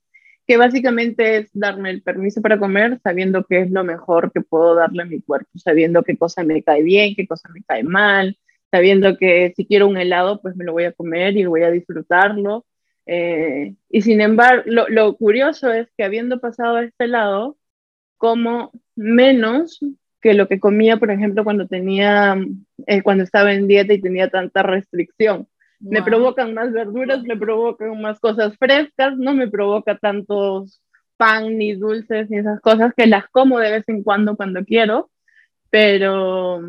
que 0.47 0.57
básicamente 0.57 1.37
es 1.37 1.49
darme 1.53 1.89
el 1.89 2.01
permiso 2.01 2.41
para 2.41 2.59
comer 2.59 2.99
sabiendo 3.03 3.45
qué 3.45 3.61
es 3.61 3.71
lo 3.71 3.83
mejor 3.83 4.31
que 4.31 4.41
puedo 4.41 4.75
darle 4.75 5.03
a 5.03 5.05
mi 5.05 5.21
cuerpo, 5.21 5.49
sabiendo 5.57 6.03
qué 6.03 6.17
cosa 6.17 6.43
me 6.43 6.61
cae 6.63 6.83
bien, 6.83 7.15
qué 7.15 7.27
cosa 7.27 7.49
me 7.49 7.63
cae 7.63 7.83
mal, 7.83 8.37
sabiendo 8.71 9.17
que 9.17 9.53
si 9.55 9.65
quiero 9.65 9.87
un 9.87 9.97
helado, 9.97 10.41
pues 10.41 10.55
me 10.55 10.65
lo 10.65 10.71
voy 10.71 10.85
a 10.85 10.93
comer 10.93 11.37
y 11.37 11.45
voy 11.45 11.63
a 11.63 11.71
disfrutarlo. 11.71 12.65
Eh, 13.05 13.75
y 13.89 14.01
sin 14.01 14.21
embargo, 14.21 14.63
lo, 14.65 15.17
curioso 15.17 15.71
es 15.71 15.89
que 15.97 16.05
habiendo 16.05 16.39
pasado 16.39 16.77
a 16.77 16.83
este 16.83 17.07
lado, 17.07 17.57
como 18.17 18.71
menos 18.95 19.79
que 20.21 20.33
lo 20.33 20.47
que 20.47 20.59
comía, 20.59 20.97
por 20.97 21.11
ejemplo, 21.11 21.43
cuando 21.43 21.67
tenía, 21.67 22.37
eh, 22.87 23.01
cuando 23.01 23.23
estaba 23.23 23.53
en 23.53 23.67
dieta 23.67 23.93
y 23.93 24.01
tenía 24.01 24.29
tanta 24.29 24.63
restricción. 24.63 25.47
Me 25.79 26.03
provocan 26.03 26.53
más 26.53 26.71
verduras, 26.71 27.23
me 27.23 27.35
provocan 27.35 27.99
más 27.99 28.19
cosas 28.19 28.55
frescas, 28.57 29.17
no 29.17 29.33
me 29.33 29.49
provoca 29.49 29.97
tantos 29.97 30.79
pan 31.17 31.57
ni 31.57 31.73
dulces 31.73 32.29
ni 32.29 32.37
esas 32.37 32.61
cosas 32.61 32.93
que 32.95 33.07
las 33.07 33.27
como 33.29 33.59
de 33.59 33.71
vez 33.71 33.83
en 33.87 34.03
cuando 34.03 34.35
cuando 34.35 34.63
quiero, 34.63 35.09
pero 35.71 36.61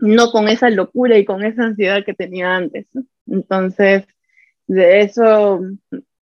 no 0.00 0.30
con 0.30 0.48
esa 0.48 0.70
locura 0.70 1.18
y 1.18 1.24
con 1.24 1.44
esa 1.44 1.64
ansiedad 1.64 2.04
que 2.04 2.14
tenía 2.14 2.56
antes. 2.56 2.86
Entonces, 3.26 4.04
de 4.66 5.00
eso, 5.02 5.60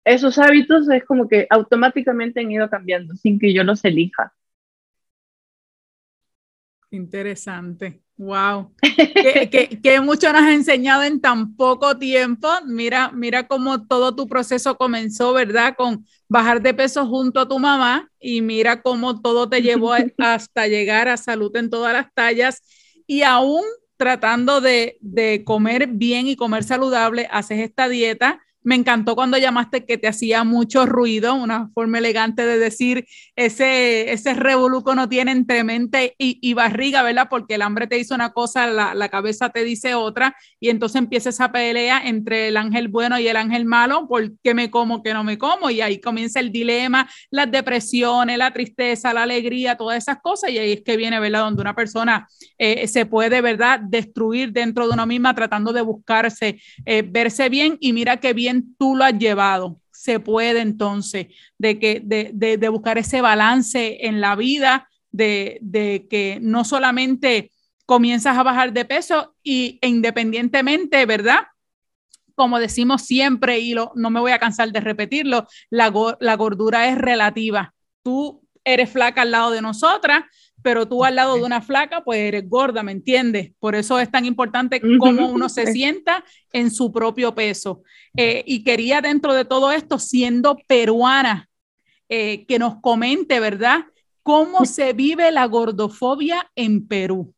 esos 0.04 0.38
hábitos 0.38 0.88
es 0.90 1.04
como 1.04 1.28
que 1.28 1.46
automáticamente 1.50 2.40
han 2.40 2.50
ido 2.50 2.68
cambiando 2.68 3.14
sin 3.16 3.38
que 3.38 3.52
yo 3.52 3.64
los 3.64 3.84
elija. 3.84 4.32
Interesante. 6.90 8.02
Wow. 8.16 8.74
que, 8.82 10.00
mucho 10.02 10.30
nos 10.32 10.42
has 10.42 10.50
enseñado 10.50 11.04
en 11.04 11.20
tan 11.20 11.56
poco 11.56 11.96
tiempo. 11.96 12.48
Mira, 12.66 13.10
mira 13.12 13.46
cómo 13.46 13.86
todo 13.86 14.14
tu 14.14 14.26
proceso 14.26 14.76
comenzó, 14.76 15.32
¿verdad? 15.32 15.74
Con 15.76 16.04
bajar 16.28 16.60
de 16.60 16.74
peso 16.74 17.06
junto 17.06 17.40
a 17.40 17.48
tu 17.48 17.58
mamá 17.58 18.10
y 18.20 18.42
mira 18.42 18.82
cómo 18.82 19.22
todo 19.22 19.48
te 19.48 19.62
llevó 19.62 19.92
hasta 20.18 20.66
llegar 20.66 21.08
a 21.08 21.16
salud 21.16 21.54
en 21.56 21.70
todas 21.70 21.94
las 21.94 22.12
tallas 22.12 22.62
y 23.10 23.24
aún 23.24 23.64
tratando 23.96 24.60
de, 24.60 24.96
de 25.00 25.42
comer 25.44 25.88
bien 25.88 26.28
y 26.28 26.36
comer 26.36 26.62
saludable, 26.62 27.26
haces 27.32 27.58
esta 27.58 27.88
dieta 27.88 28.40
me 28.62 28.74
encantó 28.74 29.14
cuando 29.14 29.38
llamaste 29.38 29.84
que 29.84 29.98
te 29.98 30.08
hacía 30.08 30.44
mucho 30.44 30.86
ruido, 30.86 31.34
una 31.34 31.70
forma 31.74 31.98
elegante 31.98 32.44
de 32.44 32.58
decir 32.58 33.06
ese, 33.36 34.12
ese 34.12 34.34
revoluco 34.34 34.94
no 34.94 35.08
tiene 35.08 35.32
entre 35.32 35.64
mente 35.64 36.14
y, 36.18 36.54
barriga, 36.54 37.02
¿verdad? 37.02 37.28
Porque 37.30 37.54
el 37.54 37.62
hambre 37.62 37.86
te 37.86 37.96
dice 37.96 38.14
una 38.14 38.32
cosa, 38.32 38.66
la, 38.66 38.94
la, 38.94 39.08
cabeza 39.08 39.50
te 39.50 39.64
dice 39.64 39.94
otra, 39.94 40.36
y 40.58 40.68
entonces 40.68 40.96
empieza 40.96 41.30
esa 41.30 41.50
pelea 41.52 42.02
entre 42.04 42.48
el 42.48 42.56
ángel 42.56 42.88
bueno 42.88 43.18
y 43.18 43.28
el 43.28 43.36
ángel 43.36 43.64
malo, 43.64 44.06
¿por 44.08 44.38
qué 44.42 44.54
me 44.54 44.70
como, 44.70 45.02
qué 45.02 45.14
no 45.14 45.24
me 45.24 45.38
como? 45.38 45.70
Y 45.70 45.80
ahí 45.80 46.00
comienza 46.00 46.40
el 46.40 46.52
dilema, 46.52 47.08
las 47.30 47.50
depresiones, 47.50 48.36
la 48.36 48.52
tristeza, 48.52 49.14
la 49.14 49.22
alegría, 49.22 49.76
todas 49.76 49.96
esas 49.96 50.18
cosas, 50.20 50.50
y 50.50 50.58
ahí 50.58 50.72
es 50.72 50.82
que 50.82 50.96
viene, 50.96 51.18
¿verdad? 51.18 51.40
Donde 51.40 51.62
una 51.62 51.74
persona 51.74 52.28
eh, 52.58 52.86
se 52.88 53.06
puede, 53.06 53.40
¿verdad? 53.40 53.80
Destruir 53.80 54.52
dentro 54.52 54.86
de 54.86 54.94
una 54.94 55.06
misma 55.06 55.34
tratando 55.34 55.72
de 55.72 55.80
buscarse, 55.80 56.60
eh, 56.84 57.02
verse 57.02 57.48
bien, 57.48 57.78
y 57.80 57.92
mira 57.92 58.18
qué 58.18 58.34
bien 58.34 58.49
tú 58.78 58.96
lo 58.96 59.04
has 59.04 59.18
llevado. 59.18 59.80
Se 59.90 60.20
puede 60.20 60.60
entonces 60.60 61.28
de, 61.58 61.78
que, 61.78 62.00
de, 62.02 62.68
buscar 62.68 62.98
ese 62.98 63.20
balance 63.20 64.06
en 64.06 64.20
la 64.20 64.36
vida, 64.36 64.88
de, 65.10 65.60
que 66.10 66.38
no 66.40 66.64
solamente 66.64 67.50
comienzas 67.86 68.38
a 68.38 68.42
bajar 68.42 68.72
de 68.72 68.84
peso 68.84 69.34
y 69.42 69.78
e 69.82 69.88
independientemente, 69.88 71.04
¿verdad? 71.06 71.40
Como 72.34 72.58
decimos 72.58 73.02
siempre 73.02 73.58
y 73.58 73.74
lo, 73.74 73.92
no 73.94 74.10
me 74.10 74.20
voy 74.20 74.32
a 74.32 74.38
cansar 74.38 74.72
de 74.72 74.80
repetirlo, 74.80 75.46
la, 75.68 75.92
la 76.20 76.36
gordura 76.36 76.88
es 76.88 76.96
relativa. 76.96 77.74
Tú 78.02 78.42
eres 78.64 78.90
flaca 78.90 79.22
al 79.22 79.32
lado 79.32 79.50
de 79.50 79.62
nosotras, 79.62 80.24
pero 80.62 80.86
tú 80.86 81.04
al 81.04 81.16
lado 81.16 81.36
de 81.36 81.42
una 81.42 81.62
flaca, 81.62 82.02
pues 82.02 82.18
eres 82.20 82.48
gorda, 82.48 82.82
¿me 82.82 82.92
entiendes? 82.92 83.52
Por 83.58 83.74
eso 83.74 83.98
es 83.98 84.10
tan 84.10 84.24
importante 84.24 84.80
cómo 84.98 85.28
uno 85.28 85.48
se 85.48 85.72
sienta 85.72 86.24
en 86.52 86.70
su 86.70 86.92
propio 86.92 87.34
peso. 87.34 87.82
Eh, 88.16 88.42
y 88.46 88.64
quería 88.64 89.00
dentro 89.00 89.34
de 89.34 89.44
todo 89.44 89.72
esto, 89.72 89.98
siendo 89.98 90.56
peruana, 90.66 91.48
eh, 92.08 92.44
que 92.46 92.58
nos 92.58 92.80
comente, 92.80 93.40
¿verdad? 93.40 93.86
¿Cómo 94.22 94.64
se 94.64 94.92
vive 94.92 95.30
la 95.30 95.46
gordofobia 95.46 96.50
en 96.54 96.86
Perú? 96.86 97.34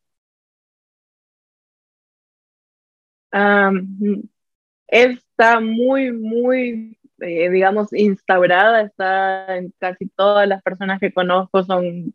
está 4.89 5.61
muy, 5.61 6.13
muy, 6.13 6.99
eh, 7.21 7.49
digamos, 7.51 7.93
instaurada, 7.95 8.83
está 8.83 9.57
en 9.57 9.73
casi 9.79 10.07
todas 10.09 10.47
las 10.47 10.63
personas 10.63 11.01
que 11.01 11.13
conozco, 11.15 11.63
son 11.65 12.15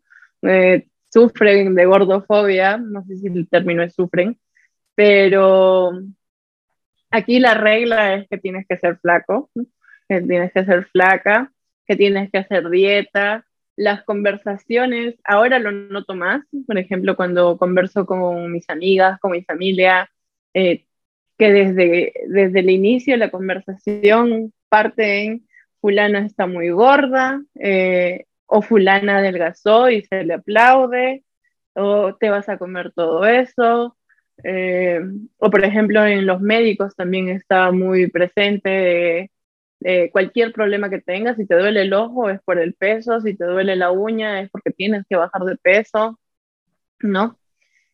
sufren 1.12 1.74
de 1.74 1.86
gordofobia, 1.86 2.76
no 2.76 3.04
sé 3.04 3.16
si 3.16 3.26
el 3.28 3.48
término 3.48 3.82
es 3.82 3.94
sufren, 3.94 4.38
pero 4.94 5.92
aquí 7.10 7.40
la 7.40 7.54
regla 7.54 8.14
es 8.14 8.28
que 8.28 8.38
tienes 8.38 8.66
que 8.68 8.78
ser 8.78 8.98
flaco, 8.98 9.50
que 10.08 10.20
tienes 10.22 10.52
que 10.52 10.64
ser 10.64 10.86
flaca, 10.86 11.52
que 11.86 11.96
tienes 11.96 12.30
que 12.30 12.38
hacer 12.38 12.68
dieta. 12.70 13.44
Las 13.76 14.02
conversaciones, 14.04 15.14
ahora 15.24 15.58
lo 15.60 15.70
noto 15.70 16.14
más, 16.14 16.42
por 16.66 16.78
ejemplo, 16.78 17.16
cuando 17.16 17.58
converso 17.58 18.06
con 18.06 18.50
mis 18.50 18.68
amigas, 18.68 19.20
con 19.20 19.32
mi 19.32 19.42
familia, 19.44 20.10
eh, 20.52 20.84
que 21.38 21.52
desde, 21.52 22.12
desde 22.26 22.60
el 22.60 22.70
inicio 22.70 23.14
de 23.14 23.18
la 23.18 23.30
conversación 23.30 24.52
parte 24.68 25.22
en 25.22 25.46
fulana 25.80 26.26
está 26.26 26.46
muy 26.48 26.70
gorda, 26.70 27.40
eh, 27.54 28.26
o 28.48 28.62
fulana 28.62 29.18
adelgazó 29.18 29.90
y 29.90 30.02
se 30.04 30.24
le 30.24 30.34
aplaude, 30.34 31.24
o 31.74 32.16
te 32.16 32.30
vas 32.30 32.48
a 32.48 32.58
comer 32.58 32.92
todo 32.92 33.26
eso, 33.26 33.96
eh, 34.44 35.00
o 35.38 35.50
por 35.50 35.64
ejemplo 35.64 36.04
en 36.06 36.26
los 36.26 36.40
médicos 36.40 36.96
también 36.96 37.28
está 37.28 37.72
muy 37.72 38.08
presente 38.10 39.30
cualquier 40.12 40.52
problema 40.52 40.90
que 40.90 41.00
tengas, 41.00 41.36
si 41.36 41.46
te 41.46 41.54
duele 41.56 41.82
el 41.82 41.92
ojo 41.94 42.30
es 42.30 42.40
por 42.42 42.58
el 42.58 42.74
peso, 42.74 43.20
si 43.20 43.36
te 43.36 43.44
duele 43.44 43.76
la 43.76 43.90
uña 43.92 44.40
es 44.40 44.50
porque 44.50 44.72
tienes 44.72 45.04
que 45.08 45.16
bajar 45.16 45.42
de 45.42 45.56
peso, 45.56 46.18
¿no? 47.00 47.38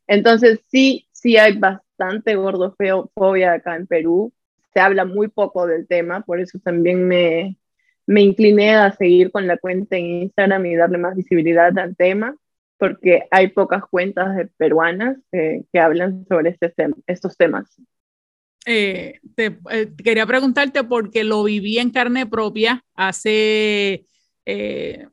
Entonces 0.07 0.61
sí, 0.71 1.09
sí 1.13 1.37
hay 1.37 1.59
bastante 1.59 2.37
gordofobia 2.37 3.55
acá 3.55 3.77
en 3.77 3.87
Perú, 3.87 4.33
se 4.73 4.81
habla 4.81 5.05
muy 5.05 5.29
poco 5.29 5.67
del 5.67 5.87
tema, 5.87 6.23
por 6.23 6.41
eso 6.41 6.59
también 6.59 7.07
me, 7.07 7.59
me 8.07 8.23
incliné 8.23 8.75
a 8.75 8.93
seguir 8.93 9.31
con 9.31 9.47
la 9.47 9.57
cuenta 9.57 9.97
en 9.97 10.23
Instagram 10.23 10.67
y 10.67 10.77
darle 10.77 10.99
más 10.99 11.17
visibilidad 11.17 11.77
al 11.79 11.97
tema, 11.97 12.37
porque 12.79 13.23
hay 13.31 13.49
pocas 13.49 13.85
cuentas 13.87 14.37
de 14.37 14.47
peruanas 14.47 15.17
que 15.31 15.79
hablan 15.79 16.27
sobre 16.29 16.51
este 16.51 16.73
estos 17.07 17.37
temas. 17.37 17.77
Eh, 18.67 19.21
eh, 19.37 19.93
quería 20.03 20.27
preguntarte 20.27 20.85
porque 20.85 21.23
lo 21.23 21.45
viví 21.45 21.79
en 21.79 21.91
carne 21.91 22.27
propia 22.27 22.83
hace, 22.95 24.07
eh, 24.47 25.07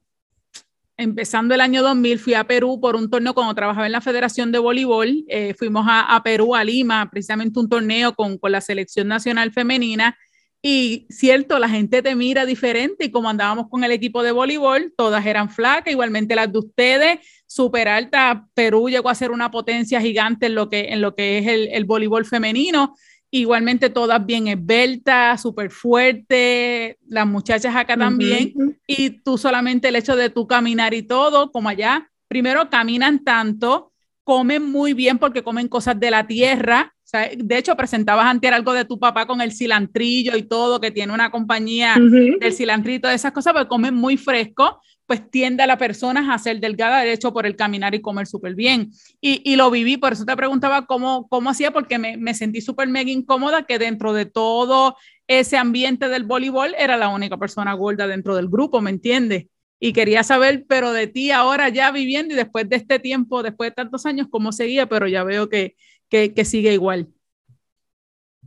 empezando 0.95 1.53
el 1.53 1.61
año 1.61 1.83
2000, 1.83 2.19
fui 2.19 2.33
a 2.33 2.45
Perú 2.45 2.79
por 2.79 2.95
un 2.95 3.09
torneo 3.09 3.33
cuando 3.33 3.53
trabajaba 3.53 3.87
en 3.87 3.91
la 3.91 4.01
Federación 4.01 4.51
de 4.51 4.59
Voleibol, 4.59 5.25
fuimos 5.57 5.85
a, 5.87 6.15
a, 6.15 6.23
Perú, 6.23 6.55
a 6.55 6.63
Lima, 6.63 7.09
precisamente 7.11 7.59
un 7.59 7.67
torneo 7.67 8.13
con, 8.13 8.37
con 8.37 8.51
la 8.51 8.61
selección 8.61 9.07
nacional 9.07 9.51
femenina 9.51 10.17
y 10.63 11.07
cierto, 11.09 11.57
la 11.57 11.69
gente 11.69 12.03
te 12.03 12.15
mira 12.15 12.45
diferente 12.45 13.05
y 13.05 13.11
como 13.11 13.29
andábamos 13.29 13.67
con 13.69 13.83
el 13.83 13.91
equipo 13.91 14.21
de 14.21 14.31
voleibol, 14.31 14.93
todas 14.95 15.25
eran 15.25 15.49
flacas, 15.49 15.91
igualmente 15.91 16.35
las 16.35 16.51
de 16.51 16.59
ustedes, 16.59 17.19
súper 17.47 17.87
alta. 17.87 18.47
Perú 18.53 18.87
llegó 18.87 19.09
a 19.09 19.15
ser 19.15 19.31
una 19.31 19.49
potencia 19.49 19.99
gigante 19.99 20.45
en 20.45 20.55
lo 20.55 20.69
que, 20.69 20.89
en 20.89 21.01
lo 21.01 21.15
que 21.15 21.39
es 21.39 21.47
el, 21.47 21.67
el 21.71 21.85
voleibol 21.85 22.25
femenino. 22.25 22.93
igualmente 23.31 23.89
todas 23.89 24.23
bien 24.25 24.47
esbeltas, 24.49 25.41
súper 25.41 25.71
fuertes, 25.71 26.97
las 27.07 27.25
muchachas 27.25 27.73
acá 27.75 27.95
también, 27.95 28.53
y 28.85 29.09
tú 29.23 29.37
solamente 29.37 29.87
el 29.87 29.95
hecho 29.95 30.17
de 30.17 30.29
tú 30.29 30.45
caminar 30.47 30.93
y 30.93 31.01
todo, 31.01 31.49
como 31.51 31.69
allá, 31.69 32.11
primero 32.27 32.69
caminan 32.69 33.23
tanto, 33.23 33.93
comen 34.25 34.69
muy 34.69 34.93
bien 34.93 35.17
porque 35.17 35.43
comen 35.43 35.69
cosas 35.69 35.97
de 35.99 36.11
la 36.11 36.27
tierra, 36.27 36.93
de 37.11 37.57
hecho, 37.57 37.75
presentabas 37.75 38.25
antes 38.25 38.51
algo 38.51 38.73
de 38.73 38.85
tu 38.85 38.99
papá 38.99 39.25
con 39.25 39.41
el 39.41 39.51
cilantrillo 39.51 40.37
y 40.37 40.43
todo, 40.43 40.79
que 40.79 40.91
tiene 40.91 41.13
una 41.13 41.29
compañía 41.29 41.95
del 41.97 42.53
cilantrito, 42.53 43.07
de 43.07 43.15
esas 43.15 43.31
cosas, 43.33 43.53
pero 43.53 43.67
comen 43.67 43.93
muy 43.93 44.17
fresco, 44.17 44.81
pues 45.05 45.29
tiende 45.29 45.63
a 45.63 45.67
las 45.67 45.77
personas 45.77 46.29
a 46.29 46.37
ser 46.37 46.61
delgada, 46.61 47.01
de 47.01 47.11
hecho, 47.11 47.33
por 47.33 47.45
el 47.45 47.57
caminar 47.57 47.93
y 47.93 48.01
comer 48.01 48.27
súper 48.27 48.55
bien. 48.55 48.91
Y, 49.19 49.41
y, 49.43 49.57
lo 49.57 49.69
viví, 49.69 49.97
por 49.97 50.13
eso 50.13 50.23
te 50.23 50.37
preguntaba 50.37 50.85
cómo, 50.85 51.27
cómo 51.27 51.49
hacía, 51.49 51.71
porque 51.71 51.97
me, 51.97 52.15
me 52.15 52.33
sentí 52.33 52.61
súper 52.61 52.87
mega 52.87 53.11
incómoda 53.11 53.63
que 53.63 53.77
dentro 53.77 54.13
de 54.13 54.25
todo 54.25 54.95
ese 55.27 55.57
ambiente 55.57 56.07
del 56.07 56.23
voleibol 56.23 56.73
era 56.77 56.95
la 56.95 57.09
única 57.09 57.37
persona 57.37 57.73
gorda 57.73 58.07
dentro 58.07 58.35
del 58.35 58.47
grupo, 58.47 58.79
¿me 58.79 58.89
entiendes? 58.89 59.47
Y 59.81 59.93
quería 59.93 60.23
saber, 60.23 60.65
pero 60.67 60.93
de 60.93 61.07
ti 61.07 61.31
ahora 61.31 61.67
ya 61.67 61.91
viviendo 61.91 62.33
y 62.33 62.37
después 62.37 62.69
de 62.69 62.77
este 62.77 62.99
tiempo, 62.99 63.43
después 63.43 63.71
de 63.71 63.75
tantos 63.75 64.05
años, 64.05 64.27
cómo 64.29 64.53
seguía, 64.53 64.87
pero 64.87 65.07
ya 65.07 65.23
veo 65.23 65.49
que, 65.49 65.75
que, 66.11 66.45
sigue 66.45 66.73
igual. 66.73 67.07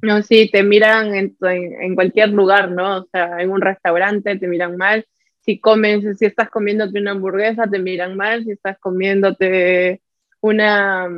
No, 0.03 0.23
sí, 0.23 0.51
te 0.51 0.63
miran 0.63 1.15
en, 1.15 1.37
en, 1.41 1.95
cualquier 1.95 2.29
lugar, 2.29 2.71
¿no? 2.71 2.99
O 2.99 3.09
sea, 3.11 3.41
en 3.41 3.51
un 3.51 3.63
restaurante 3.63 4.37
te 4.37 4.47
miran 4.47 4.77
mal. 4.77 5.07
Si 5.41 5.59
comes, 5.59 6.19
si 6.19 6.27
estás 6.27 6.51
comiéndote 6.51 7.01
una 7.01 7.13
hamburguesa, 7.13 7.67
te 7.69 7.79
miran 7.79 8.17
mal. 8.17 8.45
Si 8.45 8.51
estás 8.51 8.79
comiéndote 8.79 10.03
una, 10.41 11.09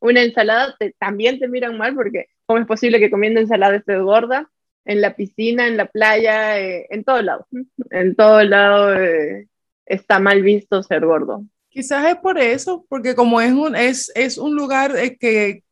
una 0.00 0.22
ensalada, 0.22 0.76
también 0.98 1.38
te 1.38 1.48
miran 1.48 1.76
mal 1.76 1.94
porque 1.94 2.26
¿cómo 2.46 2.58
es 2.58 2.66
posible 2.66 2.98
que 2.98 3.10
comiendo 3.10 3.40
ensalada 3.40 3.76
estés 3.76 4.00
gorda? 4.00 4.50
En 4.84 5.00
la 5.00 5.14
piscina, 5.14 5.68
en 5.68 5.76
la 5.76 5.86
playa, 5.86 6.58
eh, 6.58 6.86
en 6.90 7.04
todo 7.04 7.22
lado. 7.22 7.46
En 7.90 8.16
todo 8.16 8.42
lado 8.42 8.94
eh, 8.94 9.48
está 9.86 10.18
mal 10.18 10.42
visto 10.42 10.82
ser 10.82 11.04
gordo. 11.04 11.44
Quizás 11.68 12.06
es 12.06 12.16
por 12.16 12.38
eso, 12.38 12.84
porque 12.88 13.14
como 13.14 13.40
es 13.40 13.52
un, 13.52 13.74
es, 13.74 14.12
es 14.14 14.36
un 14.36 14.54
lugar 14.54 14.94
eh, 14.96 15.16
que, 15.16 15.62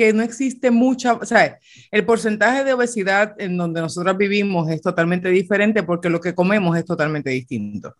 que 0.00 0.14
no 0.14 0.22
existe 0.22 0.70
mucha, 0.70 1.12
o 1.12 1.26
sea, 1.26 1.58
el 1.90 2.06
porcentaje 2.06 2.64
de 2.64 2.72
obesidad 2.72 3.34
en 3.36 3.58
donde 3.58 3.82
nosotros 3.82 4.16
vivimos 4.16 4.70
es 4.70 4.80
totalmente 4.80 5.28
diferente 5.28 5.82
porque 5.82 6.08
lo 6.08 6.22
que 6.22 6.34
comemos 6.34 6.74
es 6.78 6.86
totalmente 6.86 7.28
distinto. 7.28 7.94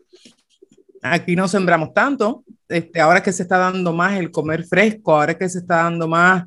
Aquí 1.02 1.36
no 1.36 1.46
sembramos 1.46 1.92
tanto, 1.92 2.42
este, 2.70 3.02
ahora 3.02 3.22
que 3.22 3.34
se 3.34 3.42
está 3.42 3.58
dando 3.58 3.92
más 3.92 4.18
el 4.18 4.30
comer 4.30 4.64
fresco, 4.64 5.12
ahora 5.12 5.36
que 5.36 5.46
se 5.50 5.58
está 5.58 5.82
dando 5.82 6.08
más, 6.08 6.46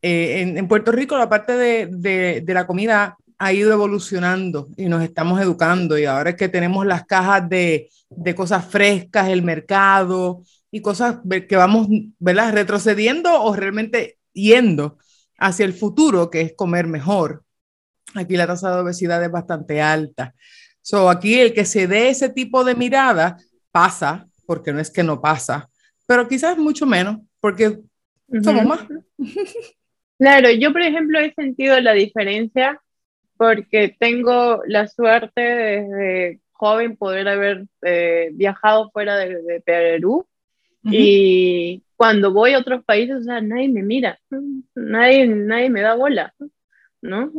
eh, 0.00 0.54
en, 0.56 0.68
Puerto 0.68 0.92
Rico 0.92 1.18
la 1.18 1.28
parte 1.28 1.56
de, 1.56 1.88
de, 1.90 2.42
de, 2.44 2.54
la 2.54 2.64
comida 2.64 3.16
ha 3.38 3.52
ido 3.52 3.72
evolucionando 3.72 4.68
y 4.76 4.84
nos 4.84 5.02
estamos 5.02 5.40
educando 5.40 5.98
y 5.98 6.04
ahora 6.04 6.30
es 6.30 6.36
que 6.36 6.48
tenemos 6.48 6.86
las 6.86 7.06
cajas 7.06 7.48
de, 7.48 7.88
de 8.08 8.34
cosas 8.36 8.64
frescas, 8.66 9.30
el 9.30 9.42
mercado 9.42 10.44
y 10.70 10.80
cosas 10.80 11.16
que 11.48 11.56
vamos, 11.56 11.88
¿verdad? 12.20 12.52
Retrocediendo 12.52 13.42
o 13.42 13.56
realmente 13.56 14.18
yendo 14.32 14.98
hacia 15.38 15.64
el 15.64 15.72
futuro, 15.72 16.30
que 16.30 16.40
es 16.40 16.54
comer 16.54 16.86
mejor. 16.86 17.44
Aquí 18.14 18.36
la 18.36 18.46
tasa 18.46 18.74
de 18.74 18.82
obesidad 18.82 19.22
es 19.22 19.30
bastante 19.30 19.80
alta. 19.80 20.34
So, 20.80 21.08
aquí 21.08 21.38
el 21.38 21.54
que 21.54 21.64
se 21.64 21.86
dé 21.86 22.08
ese 22.08 22.28
tipo 22.28 22.64
de 22.64 22.74
mirada 22.74 23.36
pasa, 23.70 24.26
porque 24.46 24.72
no 24.72 24.80
es 24.80 24.90
que 24.90 25.02
no 25.02 25.20
pasa, 25.20 25.68
pero 26.06 26.28
quizás 26.28 26.58
mucho 26.58 26.86
menos, 26.86 27.18
porque 27.40 27.78
somos 28.42 28.64
más. 28.64 28.80
Claro, 30.18 30.52
yo 30.52 30.72
por 30.72 30.82
ejemplo 30.82 31.18
he 31.18 31.34
sentido 31.34 31.80
la 31.80 31.94
diferencia 31.94 32.80
porque 33.36 33.96
tengo 33.98 34.62
la 34.68 34.86
suerte 34.86 35.40
desde 35.40 36.40
joven 36.52 36.96
poder 36.96 37.26
haber 37.26 37.66
eh, 37.82 38.30
viajado 38.34 38.88
fuera 38.92 39.16
de, 39.16 39.60
Perú 39.66 40.28
y 40.84 41.82
cuando 42.02 42.32
voy 42.32 42.52
a 42.52 42.58
otros 42.58 42.82
países, 42.84 43.18
o 43.18 43.22
sea, 43.22 43.40
nadie 43.40 43.68
me 43.68 43.80
mira, 43.80 44.18
nadie, 44.74 45.24
nadie 45.24 45.70
me 45.70 45.82
da 45.82 45.94
bola, 45.94 46.34
¿no? 47.00 47.30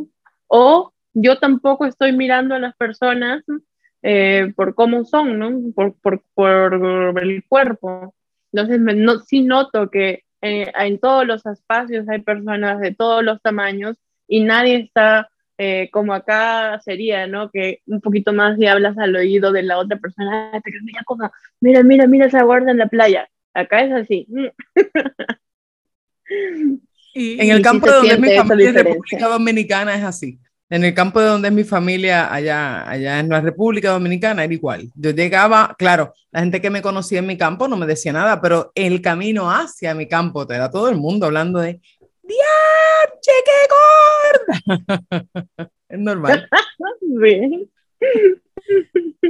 O 0.46 0.94
yo 1.12 1.38
tampoco 1.38 1.84
estoy 1.84 2.14
mirando 2.14 2.54
a 2.54 2.58
las 2.58 2.74
personas 2.74 3.44
eh, 4.00 4.54
por 4.56 4.74
cómo 4.74 5.04
son, 5.04 5.38
¿no? 5.38 5.50
Por, 5.74 5.94
por, 6.00 6.22
por 6.32 7.22
el 7.22 7.44
cuerpo. 7.46 8.14
Entonces, 8.52 8.80
me, 8.80 8.94
no, 8.94 9.18
sí 9.18 9.42
noto 9.42 9.90
que 9.90 10.22
eh, 10.40 10.72
en 10.78 10.98
todos 10.98 11.26
los 11.26 11.44
espacios 11.44 12.08
hay 12.08 12.22
personas 12.22 12.80
de 12.80 12.94
todos 12.94 13.22
los 13.22 13.42
tamaños 13.42 13.98
y 14.26 14.44
nadie 14.44 14.76
está 14.76 15.28
eh, 15.58 15.90
como 15.92 16.14
acá 16.14 16.80
sería, 16.82 17.26
¿no? 17.26 17.50
Que 17.50 17.82
un 17.84 18.00
poquito 18.00 18.32
más 18.32 18.58
y 18.58 18.66
hablas 18.66 18.96
al 18.96 19.14
oído 19.14 19.52
de 19.52 19.62
la 19.62 19.76
otra 19.76 19.98
persona, 19.98 20.52
mira, 21.60 21.82
mira, 21.82 22.06
mira, 22.06 22.26
esa 22.28 22.44
guarda 22.44 22.70
en 22.70 22.78
la 22.78 22.86
playa. 22.86 23.28
Acá 23.54 23.84
es 23.84 23.92
así. 23.92 24.26
y, 27.14 27.40
en 27.40 27.50
el 27.50 27.62
campo 27.62 27.86
de 27.86 27.92
donde 27.92 28.14
es 28.14 28.20
mi 28.20 28.36
familia 28.36 28.68
en 28.68 28.74
República 28.74 29.28
Dominicana 29.28 29.94
es 29.94 30.04
así. 30.04 30.38
En 30.70 30.82
el 30.82 30.94
campo 30.94 31.20
de 31.20 31.26
donde 31.26 31.48
es 31.48 31.54
mi 31.54 31.62
familia, 31.62 32.32
allá, 32.32 32.88
allá 32.88 33.20
en 33.20 33.28
la 33.28 33.40
República 33.40 33.90
Dominicana, 33.90 34.42
era 34.42 34.52
igual. 34.52 34.90
Yo 34.96 35.10
llegaba, 35.10 35.76
claro, 35.78 36.14
la 36.32 36.40
gente 36.40 36.60
que 36.60 36.70
me 36.70 36.82
conocía 36.82 37.20
en 37.20 37.26
mi 37.26 37.36
campo 37.36 37.68
no 37.68 37.76
me 37.76 37.86
decía 37.86 38.12
nada, 38.12 38.40
pero 38.40 38.72
el 38.74 39.00
camino 39.00 39.50
hacia 39.50 39.94
mi 39.94 40.08
campo, 40.08 40.46
te 40.46 40.54
era 40.54 40.70
todo 40.70 40.88
el 40.88 40.96
mundo 40.96 41.26
hablando 41.26 41.60
de, 41.60 41.80
¡Diache, 42.22 43.32
qué 43.44 43.60
gorda! 44.40 45.70
es 45.88 45.98
normal. 45.98 46.48
Bien. 47.02 47.70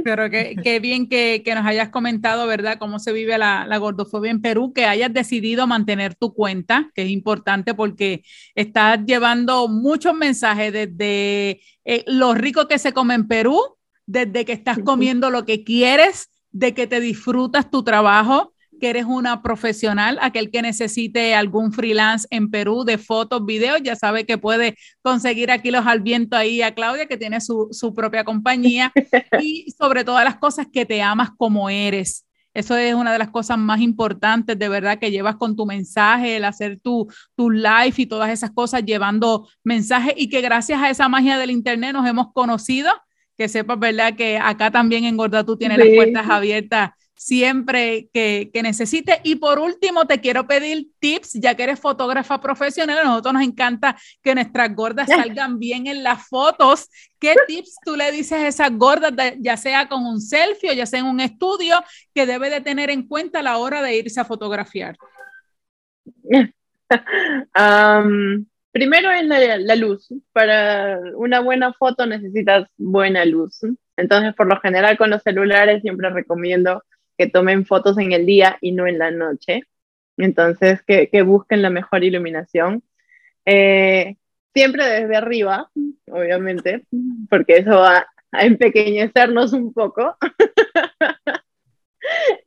Pero 0.03 0.29
qué, 0.29 0.79
bien 0.81 1.07
que, 1.07 1.41
nos 1.55 1.65
hayas 1.65 1.89
comentado, 1.89 2.47
¿verdad?, 2.47 2.77
cómo 2.77 2.99
se 2.99 3.11
vive 3.11 3.37
la, 3.37 3.77
gordofobia 3.77 4.31
en 4.31 4.41
Perú, 4.41 4.73
que 4.73 4.85
hayas 4.85 5.13
decidido 5.13 5.67
mantener 5.67 6.15
tu 6.15 6.33
cuenta, 6.33 6.91
que 6.93 7.03
es 7.03 7.09
importante 7.09 7.73
porque 7.73 8.23
estás 8.55 8.99
llevando 9.05 9.67
muchos 9.67 10.13
mensajes 10.13 10.73
desde 10.73 11.61
eh, 11.85 12.03
lo 12.07 12.33
rico 12.33 12.67
que 12.67 12.79
se 12.79 12.93
come 12.93 13.15
en 13.15 13.27
Perú, 13.27 13.59
desde 14.05 14.45
que 14.45 14.53
estás 14.53 14.77
comiendo 14.79 15.29
lo 15.29 15.45
que 15.45 15.63
quieres, 15.63 16.29
de 16.51 16.73
que 16.73 16.87
te 16.87 16.99
disfrutas 16.99 17.69
tu 17.69 17.83
trabajo, 17.83 18.53
que 18.79 18.89
eres 18.89 19.05
una 19.05 19.41
profesional, 19.41 20.17
aquel 20.21 20.51
que 20.51 20.61
necesite 20.61 21.35
algún 21.35 21.71
freelance 21.71 22.27
en 22.31 22.49
Perú 22.49 22.83
de 22.83 22.97
fotos, 22.97 23.45
videos, 23.45 23.81
ya 23.83 23.95
sabe 23.95 24.25
que 24.25 24.37
puede 24.37 24.77
conseguir 25.01 25.51
aquí 25.51 25.71
los 25.71 25.85
al 25.85 26.01
viento 26.01 26.35
ahí 26.35 26.61
a 26.61 26.73
Claudia, 26.73 27.05
que 27.05 27.17
tiene 27.17 27.41
su, 27.41 27.93
propia 27.95 28.23
compañía, 28.23 28.91
y 29.41 29.71
sobre 29.77 30.03
todas 30.03 30.23
las 30.23 30.37
cosas 30.37 30.67
que 30.71 30.85
te 30.85 31.01
amas 31.01 31.29
como 31.37 31.69
eres. 31.69 32.25
Eso 32.53 32.77
es 32.77 32.93
una 32.93 33.11
de 33.11 33.19
las 33.19 33.29
cosas 33.29 33.57
más 33.57 33.81
importantes, 33.81 34.57
de 34.57 34.69
verdad, 34.69 34.97
que 34.97 35.11
llevas 35.11 35.35
con 35.35 35.55
tu 35.55 35.65
mensaje, 35.65 36.37
el 36.37 36.45
hacer 36.45 36.79
tu, 36.79 37.07
tu 37.35 37.51
live 37.51 37.93
y 37.97 38.05
todas 38.05 38.29
esas 38.29 38.51
cosas, 38.51 38.85
llevando 38.85 39.49
mensajes 39.63 40.13
y 40.15 40.29
que 40.29 40.39
gracias 40.39 40.81
a 40.81 40.89
esa 40.89 41.09
magia 41.09 41.37
del 41.37 41.51
Internet 41.51 41.93
nos 41.93 42.07
hemos 42.07 42.31
conocido. 42.33 42.91
Que 43.37 43.49
sepas, 43.49 43.77
¿verdad? 43.77 44.15
Que 44.15 44.37
acá 44.37 44.71
también 44.71 45.03
en 45.03 45.17
Gorda 45.17 45.43
tú 45.43 45.57
tienes 45.57 45.77
las 45.77 45.89
puertas 45.89 46.29
abiertas 46.29 46.91
siempre 47.15 48.09
que, 48.13 48.51
que, 48.53 48.61
necesite. 48.61 49.21
Y 49.23 49.35
por 49.35 49.59
último, 49.59 50.05
te 50.05 50.19
quiero 50.19 50.45
pedir 50.47 50.87
tips, 50.99 51.33
ya 51.33 51.55
que 51.55 51.63
eres 51.63 51.79
fotógrafa 51.79 52.39
profesional, 52.41 52.99
a 52.99 53.03
nosotros 53.03 53.33
nos 53.33 53.43
encanta 53.43 53.97
que 54.21 54.35
nuestras 54.35 54.75
gordas 54.75 55.07
salgan 55.07 55.57
bien 55.57 55.87
en 55.87 56.03
las 56.03 56.27
fotos. 56.27 56.89
¿Qué 57.19 57.35
tips 57.47 57.77
tú 57.83 57.95
le 57.95 58.11
dices 58.11 58.33
a 58.33 58.47
esas 58.47 58.71
gordas, 58.71 59.13
ya 59.39 59.57
sea 59.57 59.87
con 59.87 60.05
un 60.05 60.21
selfie 60.21 60.71
o 60.71 60.73
ya 60.73 60.85
sea 60.85 60.99
en 60.99 61.05
un 61.05 61.19
estudio, 61.19 61.83
que 62.13 62.25
debe 62.25 62.49
de 62.49 62.61
tener 62.61 62.89
en 62.89 63.07
cuenta 63.07 63.39
a 63.39 63.43
la 63.43 63.57
hora 63.57 63.81
de 63.81 63.95
irse 63.97 64.19
a 64.19 64.25
fotografiar? 64.25 64.97
primero 68.71 69.11
es 69.11 69.25
la, 69.25 69.57
la, 69.57 69.75
luz. 69.75 70.09
Para 70.33 70.99
una 71.15 71.39
buena 71.39 71.73
foto 71.73 72.05
necesitas 72.05 72.67
buena 72.77 73.23
luz. 73.25 73.61
Entonces, 73.97 74.35
por 74.35 74.47
lo 74.47 74.59
general, 74.59 74.97
con 74.97 75.09
los 75.09 75.23
celulares 75.23 75.81
siempre 75.81 76.09
recomiendo 76.09 76.83
que 77.17 77.27
tomen 77.27 77.65
fotos 77.65 77.97
en 77.97 78.11
el 78.11 78.25
día 78.25 78.57
y 78.61 78.71
no 78.71 78.87
en 78.87 78.99
la 78.99 79.11
noche. 79.11 79.61
Entonces, 80.17 80.81
que, 80.83 81.09
que 81.09 81.21
busquen 81.21 81.61
la 81.61 81.69
mejor 81.69 82.03
iluminación. 82.03 82.83
Eh, 83.45 84.15
siempre 84.53 84.85
desde 84.85 85.15
arriba, 85.15 85.69
obviamente, 86.07 86.85
porque 87.29 87.57
eso 87.57 87.71
va 87.71 88.07
a 88.31 88.45
empequeñecernos 88.45 89.53
un 89.53 89.73
poco. 89.73 90.17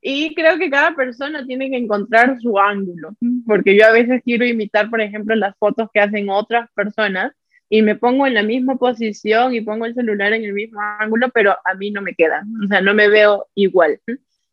y 0.03 0.35
creo 0.35 0.59
que 0.59 0.71
cada 0.71 0.95
persona 0.95 1.45
tiene 1.45 1.71
que 1.71 1.77
encontrar 1.77 2.41
su 2.41 2.59
ángulo, 2.59 3.11
porque 3.47 3.77
yo 3.77 3.87
a 3.87 3.93
veces 3.93 4.23
quiero 4.25 4.47
imitar, 4.47 4.89
por 4.91 5.01
ejemplo, 5.01 5.35
las 5.35 5.57
fotos 5.59 5.89
que 5.93 6.01
hacen 6.01 6.31
otras 6.31 6.71
personas 6.75 7.33
y 7.69 7.83
me 7.83 7.97
pongo 7.97 8.27
en 8.27 8.35
la 8.35 8.43
misma 8.43 8.77
posición 8.77 9.55
y 9.55 9.61
pongo 9.61 9.85
el 9.85 9.95
celular 9.95 10.33
en 10.33 10.45
el 10.45 10.55
mismo 10.55 10.81
ángulo, 10.99 11.29
pero 11.35 11.55
a 11.65 11.75
mí 11.75 11.91
no 11.91 12.01
me 12.01 12.15
queda, 12.15 12.43
o 12.65 12.67
sea, 12.69 12.81
no 12.81 12.95
me 12.95 13.09
veo 13.09 13.47
igual. 13.55 14.01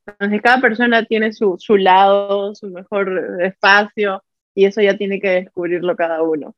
Entonces, 0.05 0.41
cada 0.41 0.61
persona 0.61 1.03
tiene 1.03 1.33
su, 1.33 1.55
su 1.57 1.77
lado, 1.77 2.53
su 2.55 2.67
mejor 2.67 3.41
espacio, 3.41 4.23
y 4.53 4.65
eso 4.65 4.81
ya 4.81 4.97
tiene 4.97 5.19
que 5.19 5.29
descubrirlo 5.29 5.95
cada 5.95 6.21
uno. 6.23 6.55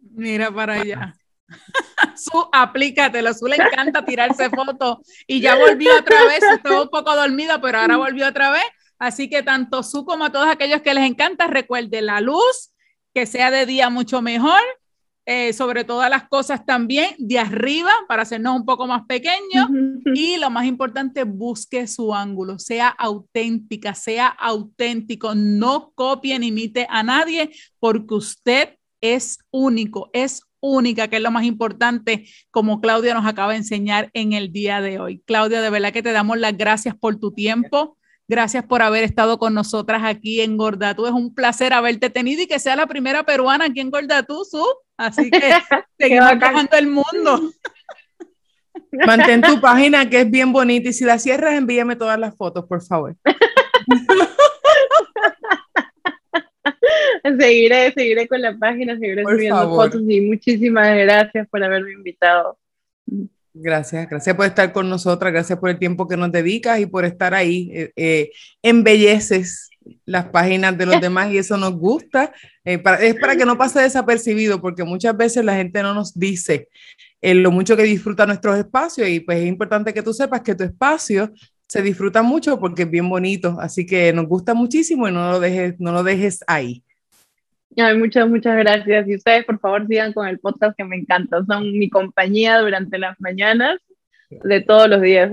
Mira 0.00 0.50
para 0.50 0.74
allá. 0.74 1.14
Su, 2.16 2.48
aplícatelo. 2.52 3.32
Su 3.34 3.46
le 3.46 3.56
encanta 3.56 4.04
tirarse 4.04 4.50
fotos 4.50 4.98
y 5.26 5.40
ya 5.40 5.56
volvió 5.56 5.96
otra 5.98 6.24
vez. 6.24 6.42
Estuvo 6.42 6.82
un 6.82 6.88
poco 6.88 7.14
dormida, 7.16 7.60
pero 7.60 7.78
ahora 7.78 7.96
volvió 7.96 8.28
otra 8.28 8.50
vez. 8.50 8.64
Así 8.98 9.30
que 9.30 9.42
tanto 9.42 9.82
Su 9.82 10.04
como 10.04 10.26
a 10.26 10.32
todos 10.32 10.48
aquellos 10.48 10.82
que 10.82 10.94
les 10.94 11.04
encanta, 11.04 11.46
recuerde 11.46 12.02
la 12.02 12.20
luz, 12.20 12.72
que 13.14 13.26
sea 13.26 13.50
de 13.50 13.66
día 13.66 13.90
mucho 13.90 14.22
mejor. 14.22 14.60
Eh, 15.30 15.52
sobre 15.52 15.84
todas 15.84 16.08
las 16.08 16.26
cosas 16.26 16.64
también 16.64 17.14
de 17.18 17.38
arriba 17.38 17.90
para 18.08 18.22
hacernos 18.22 18.56
un 18.56 18.64
poco 18.64 18.86
más 18.86 19.02
pequeños 19.04 19.68
y 20.14 20.38
lo 20.38 20.48
más 20.48 20.64
importante, 20.64 21.24
busque 21.24 21.86
su 21.86 22.14
ángulo, 22.14 22.58
sea 22.58 22.88
auténtica, 22.88 23.92
sea 23.92 24.28
auténtico, 24.28 25.34
no 25.34 25.92
copie 25.94 26.38
ni 26.38 26.46
imite 26.46 26.86
a 26.88 27.02
nadie 27.02 27.50
porque 27.78 28.14
usted 28.14 28.78
es 29.02 29.40
único, 29.50 30.08
es 30.14 30.44
única, 30.60 31.08
que 31.08 31.16
es 31.16 31.22
lo 31.22 31.30
más 31.30 31.44
importante, 31.44 32.26
como 32.50 32.80
Claudia 32.80 33.12
nos 33.12 33.26
acaba 33.26 33.52
de 33.52 33.58
enseñar 33.58 34.08
en 34.14 34.32
el 34.32 34.50
día 34.50 34.80
de 34.80 34.98
hoy. 34.98 35.22
Claudia, 35.26 35.60
de 35.60 35.68
verdad 35.68 35.92
que 35.92 36.02
te 36.02 36.12
damos 36.12 36.38
las 36.38 36.56
gracias 36.56 36.96
por 36.96 37.16
tu 37.16 37.32
tiempo. 37.32 37.97
Gracias 38.28 38.64
por 38.64 38.82
haber 38.82 39.04
estado 39.04 39.38
con 39.38 39.54
nosotras 39.54 40.02
aquí 40.04 40.42
en 40.42 40.58
Gordatú. 40.58 41.06
Es 41.06 41.12
un 41.12 41.34
placer 41.34 41.72
haberte 41.72 42.10
tenido 42.10 42.42
y 42.42 42.46
que 42.46 42.58
sea 42.58 42.76
la 42.76 42.86
primera 42.86 43.24
peruana 43.24 43.64
aquí 43.64 43.80
en 43.80 43.90
Gordatú, 43.90 44.44
Su. 44.44 44.62
Así 44.98 45.30
que 45.30 45.40
seguimos 45.98 46.38
viajando 46.38 46.76
el 46.76 46.88
mundo. 46.88 47.52
Mantén 49.06 49.40
tu 49.40 49.58
página 49.60 50.10
que 50.10 50.20
es 50.20 50.30
bien 50.30 50.52
bonita 50.52 50.90
y 50.90 50.92
si 50.92 51.04
la 51.04 51.18
cierras, 51.18 51.54
envíame 51.54 51.96
todas 51.96 52.18
las 52.18 52.36
fotos, 52.36 52.66
por 52.66 52.82
favor. 52.82 53.16
seguiré, 57.38 57.92
seguiré 57.92 58.28
con 58.28 58.42
la 58.42 58.58
página, 58.58 58.98
seguiré 58.98 59.24
subiendo 59.24 59.70
fotos 59.70 60.02
y 60.06 60.20
muchísimas 60.20 60.94
gracias 60.96 61.48
por 61.48 61.64
haberme 61.64 61.92
invitado. 61.92 62.58
Gracias, 63.60 64.08
gracias 64.08 64.36
por 64.36 64.46
estar 64.46 64.72
con 64.72 64.88
nosotras, 64.88 65.32
gracias 65.32 65.58
por 65.58 65.68
el 65.68 65.80
tiempo 65.80 66.06
que 66.06 66.16
nos 66.16 66.30
dedicas 66.30 66.78
y 66.78 66.86
por 66.86 67.04
estar 67.04 67.34
ahí. 67.34 67.68
Eh, 67.74 67.92
eh, 67.96 68.30
embelleces 68.62 69.70
las 70.04 70.26
páginas 70.26 70.78
de 70.78 70.86
los 70.86 71.00
demás 71.00 71.32
y 71.32 71.38
eso 71.38 71.56
nos 71.56 71.72
gusta. 71.72 72.32
Eh, 72.64 72.80
es 73.00 73.16
para 73.16 73.34
que 73.34 73.44
no 73.44 73.58
pase 73.58 73.80
desapercibido, 73.80 74.60
porque 74.60 74.84
muchas 74.84 75.16
veces 75.16 75.44
la 75.44 75.56
gente 75.56 75.82
no 75.82 75.92
nos 75.92 76.16
dice 76.16 76.68
lo 77.20 77.50
mucho 77.50 77.76
que 77.76 77.82
disfruta 77.82 78.26
nuestros 78.26 78.56
espacios 78.56 79.08
y 79.08 79.18
pues 79.18 79.38
es 79.38 79.46
importante 79.46 79.92
que 79.92 80.04
tú 80.04 80.12
sepas 80.14 80.42
que 80.42 80.54
tu 80.54 80.62
espacio 80.62 81.32
se 81.66 81.82
disfruta 81.82 82.22
mucho 82.22 82.60
porque 82.60 82.82
es 82.82 82.90
bien 82.90 83.08
bonito, 83.08 83.56
así 83.60 83.84
que 83.84 84.12
nos 84.12 84.26
gusta 84.28 84.54
muchísimo 84.54 85.08
y 85.08 85.12
no 85.12 85.32
lo 85.32 85.40
dejes, 85.40 85.74
no 85.80 85.90
lo 85.90 86.04
dejes 86.04 86.44
ahí. 86.46 86.84
Ay, 87.76 87.96
muchas, 87.96 88.28
muchas 88.28 88.56
gracias. 88.56 89.08
Y 89.08 89.16
ustedes, 89.16 89.44
por 89.44 89.58
favor, 89.60 89.86
sigan 89.86 90.12
con 90.12 90.26
el 90.26 90.38
podcast 90.38 90.76
que 90.76 90.84
me 90.84 90.96
encanta. 90.96 91.44
Son 91.46 91.70
mi 91.78 91.88
compañía 91.88 92.58
durante 92.58 92.98
las 92.98 93.20
mañanas 93.20 93.78
de 94.30 94.60
todos 94.60 94.88
los 94.88 95.00
días. 95.00 95.30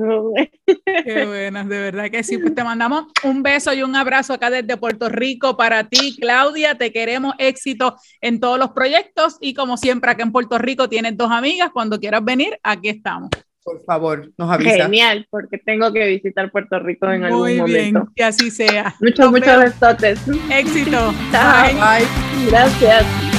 Qué 1.06 1.26
buenas, 1.26 1.68
de 1.68 1.80
verdad 1.80 2.10
que 2.10 2.24
sí. 2.24 2.38
Pues 2.38 2.56
te 2.56 2.64
mandamos 2.64 3.06
un 3.24 3.44
beso 3.44 3.74
y 3.74 3.84
un 3.84 3.96
abrazo 3.96 4.34
acá 4.34 4.50
desde 4.50 4.78
Puerto 4.78 5.10
Rico 5.10 5.58
para 5.58 5.86
ti, 5.86 6.16
Claudia. 6.20 6.76
Te 6.76 6.92
queremos 6.92 7.34
éxito 7.38 7.96
en 8.22 8.40
todos 8.40 8.60
los 8.60 8.72
proyectos 8.72 9.38
y 9.42 9.54
como 9.54 9.78
siempre 9.78 10.12
acá 10.12 10.24
en 10.24 10.32
Puerto 10.32 10.58
Rico 10.58 10.88
tienes 10.88 11.18
dos 11.18 11.32
amigas. 11.32 11.72
Cuando 11.74 12.00
quieras 12.00 12.24
venir, 12.24 12.58
aquí 12.64 12.90
estamos. 12.90 13.30
Por 13.66 13.84
favor, 13.84 14.32
nos 14.38 14.52
avisa. 14.52 14.84
Genial, 14.84 15.28
porque 15.32 15.58
tengo 15.58 15.92
que 15.92 16.06
visitar 16.06 16.52
Puerto 16.52 16.78
Rico 16.78 17.12
en 17.12 17.24
algún 17.24 17.40
momento. 17.40 17.64
Muy 17.64 17.74
bien, 17.74 17.96
que 18.16 18.24
así 18.24 18.52
sea. 18.52 18.94
Muchos, 19.02 19.32
muchos 19.32 19.60
besotes. 19.60 20.20
Éxito. 20.52 21.12
Bye. 21.32 21.74
Bye. 21.74 22.48
Gracias. 22.48 23.35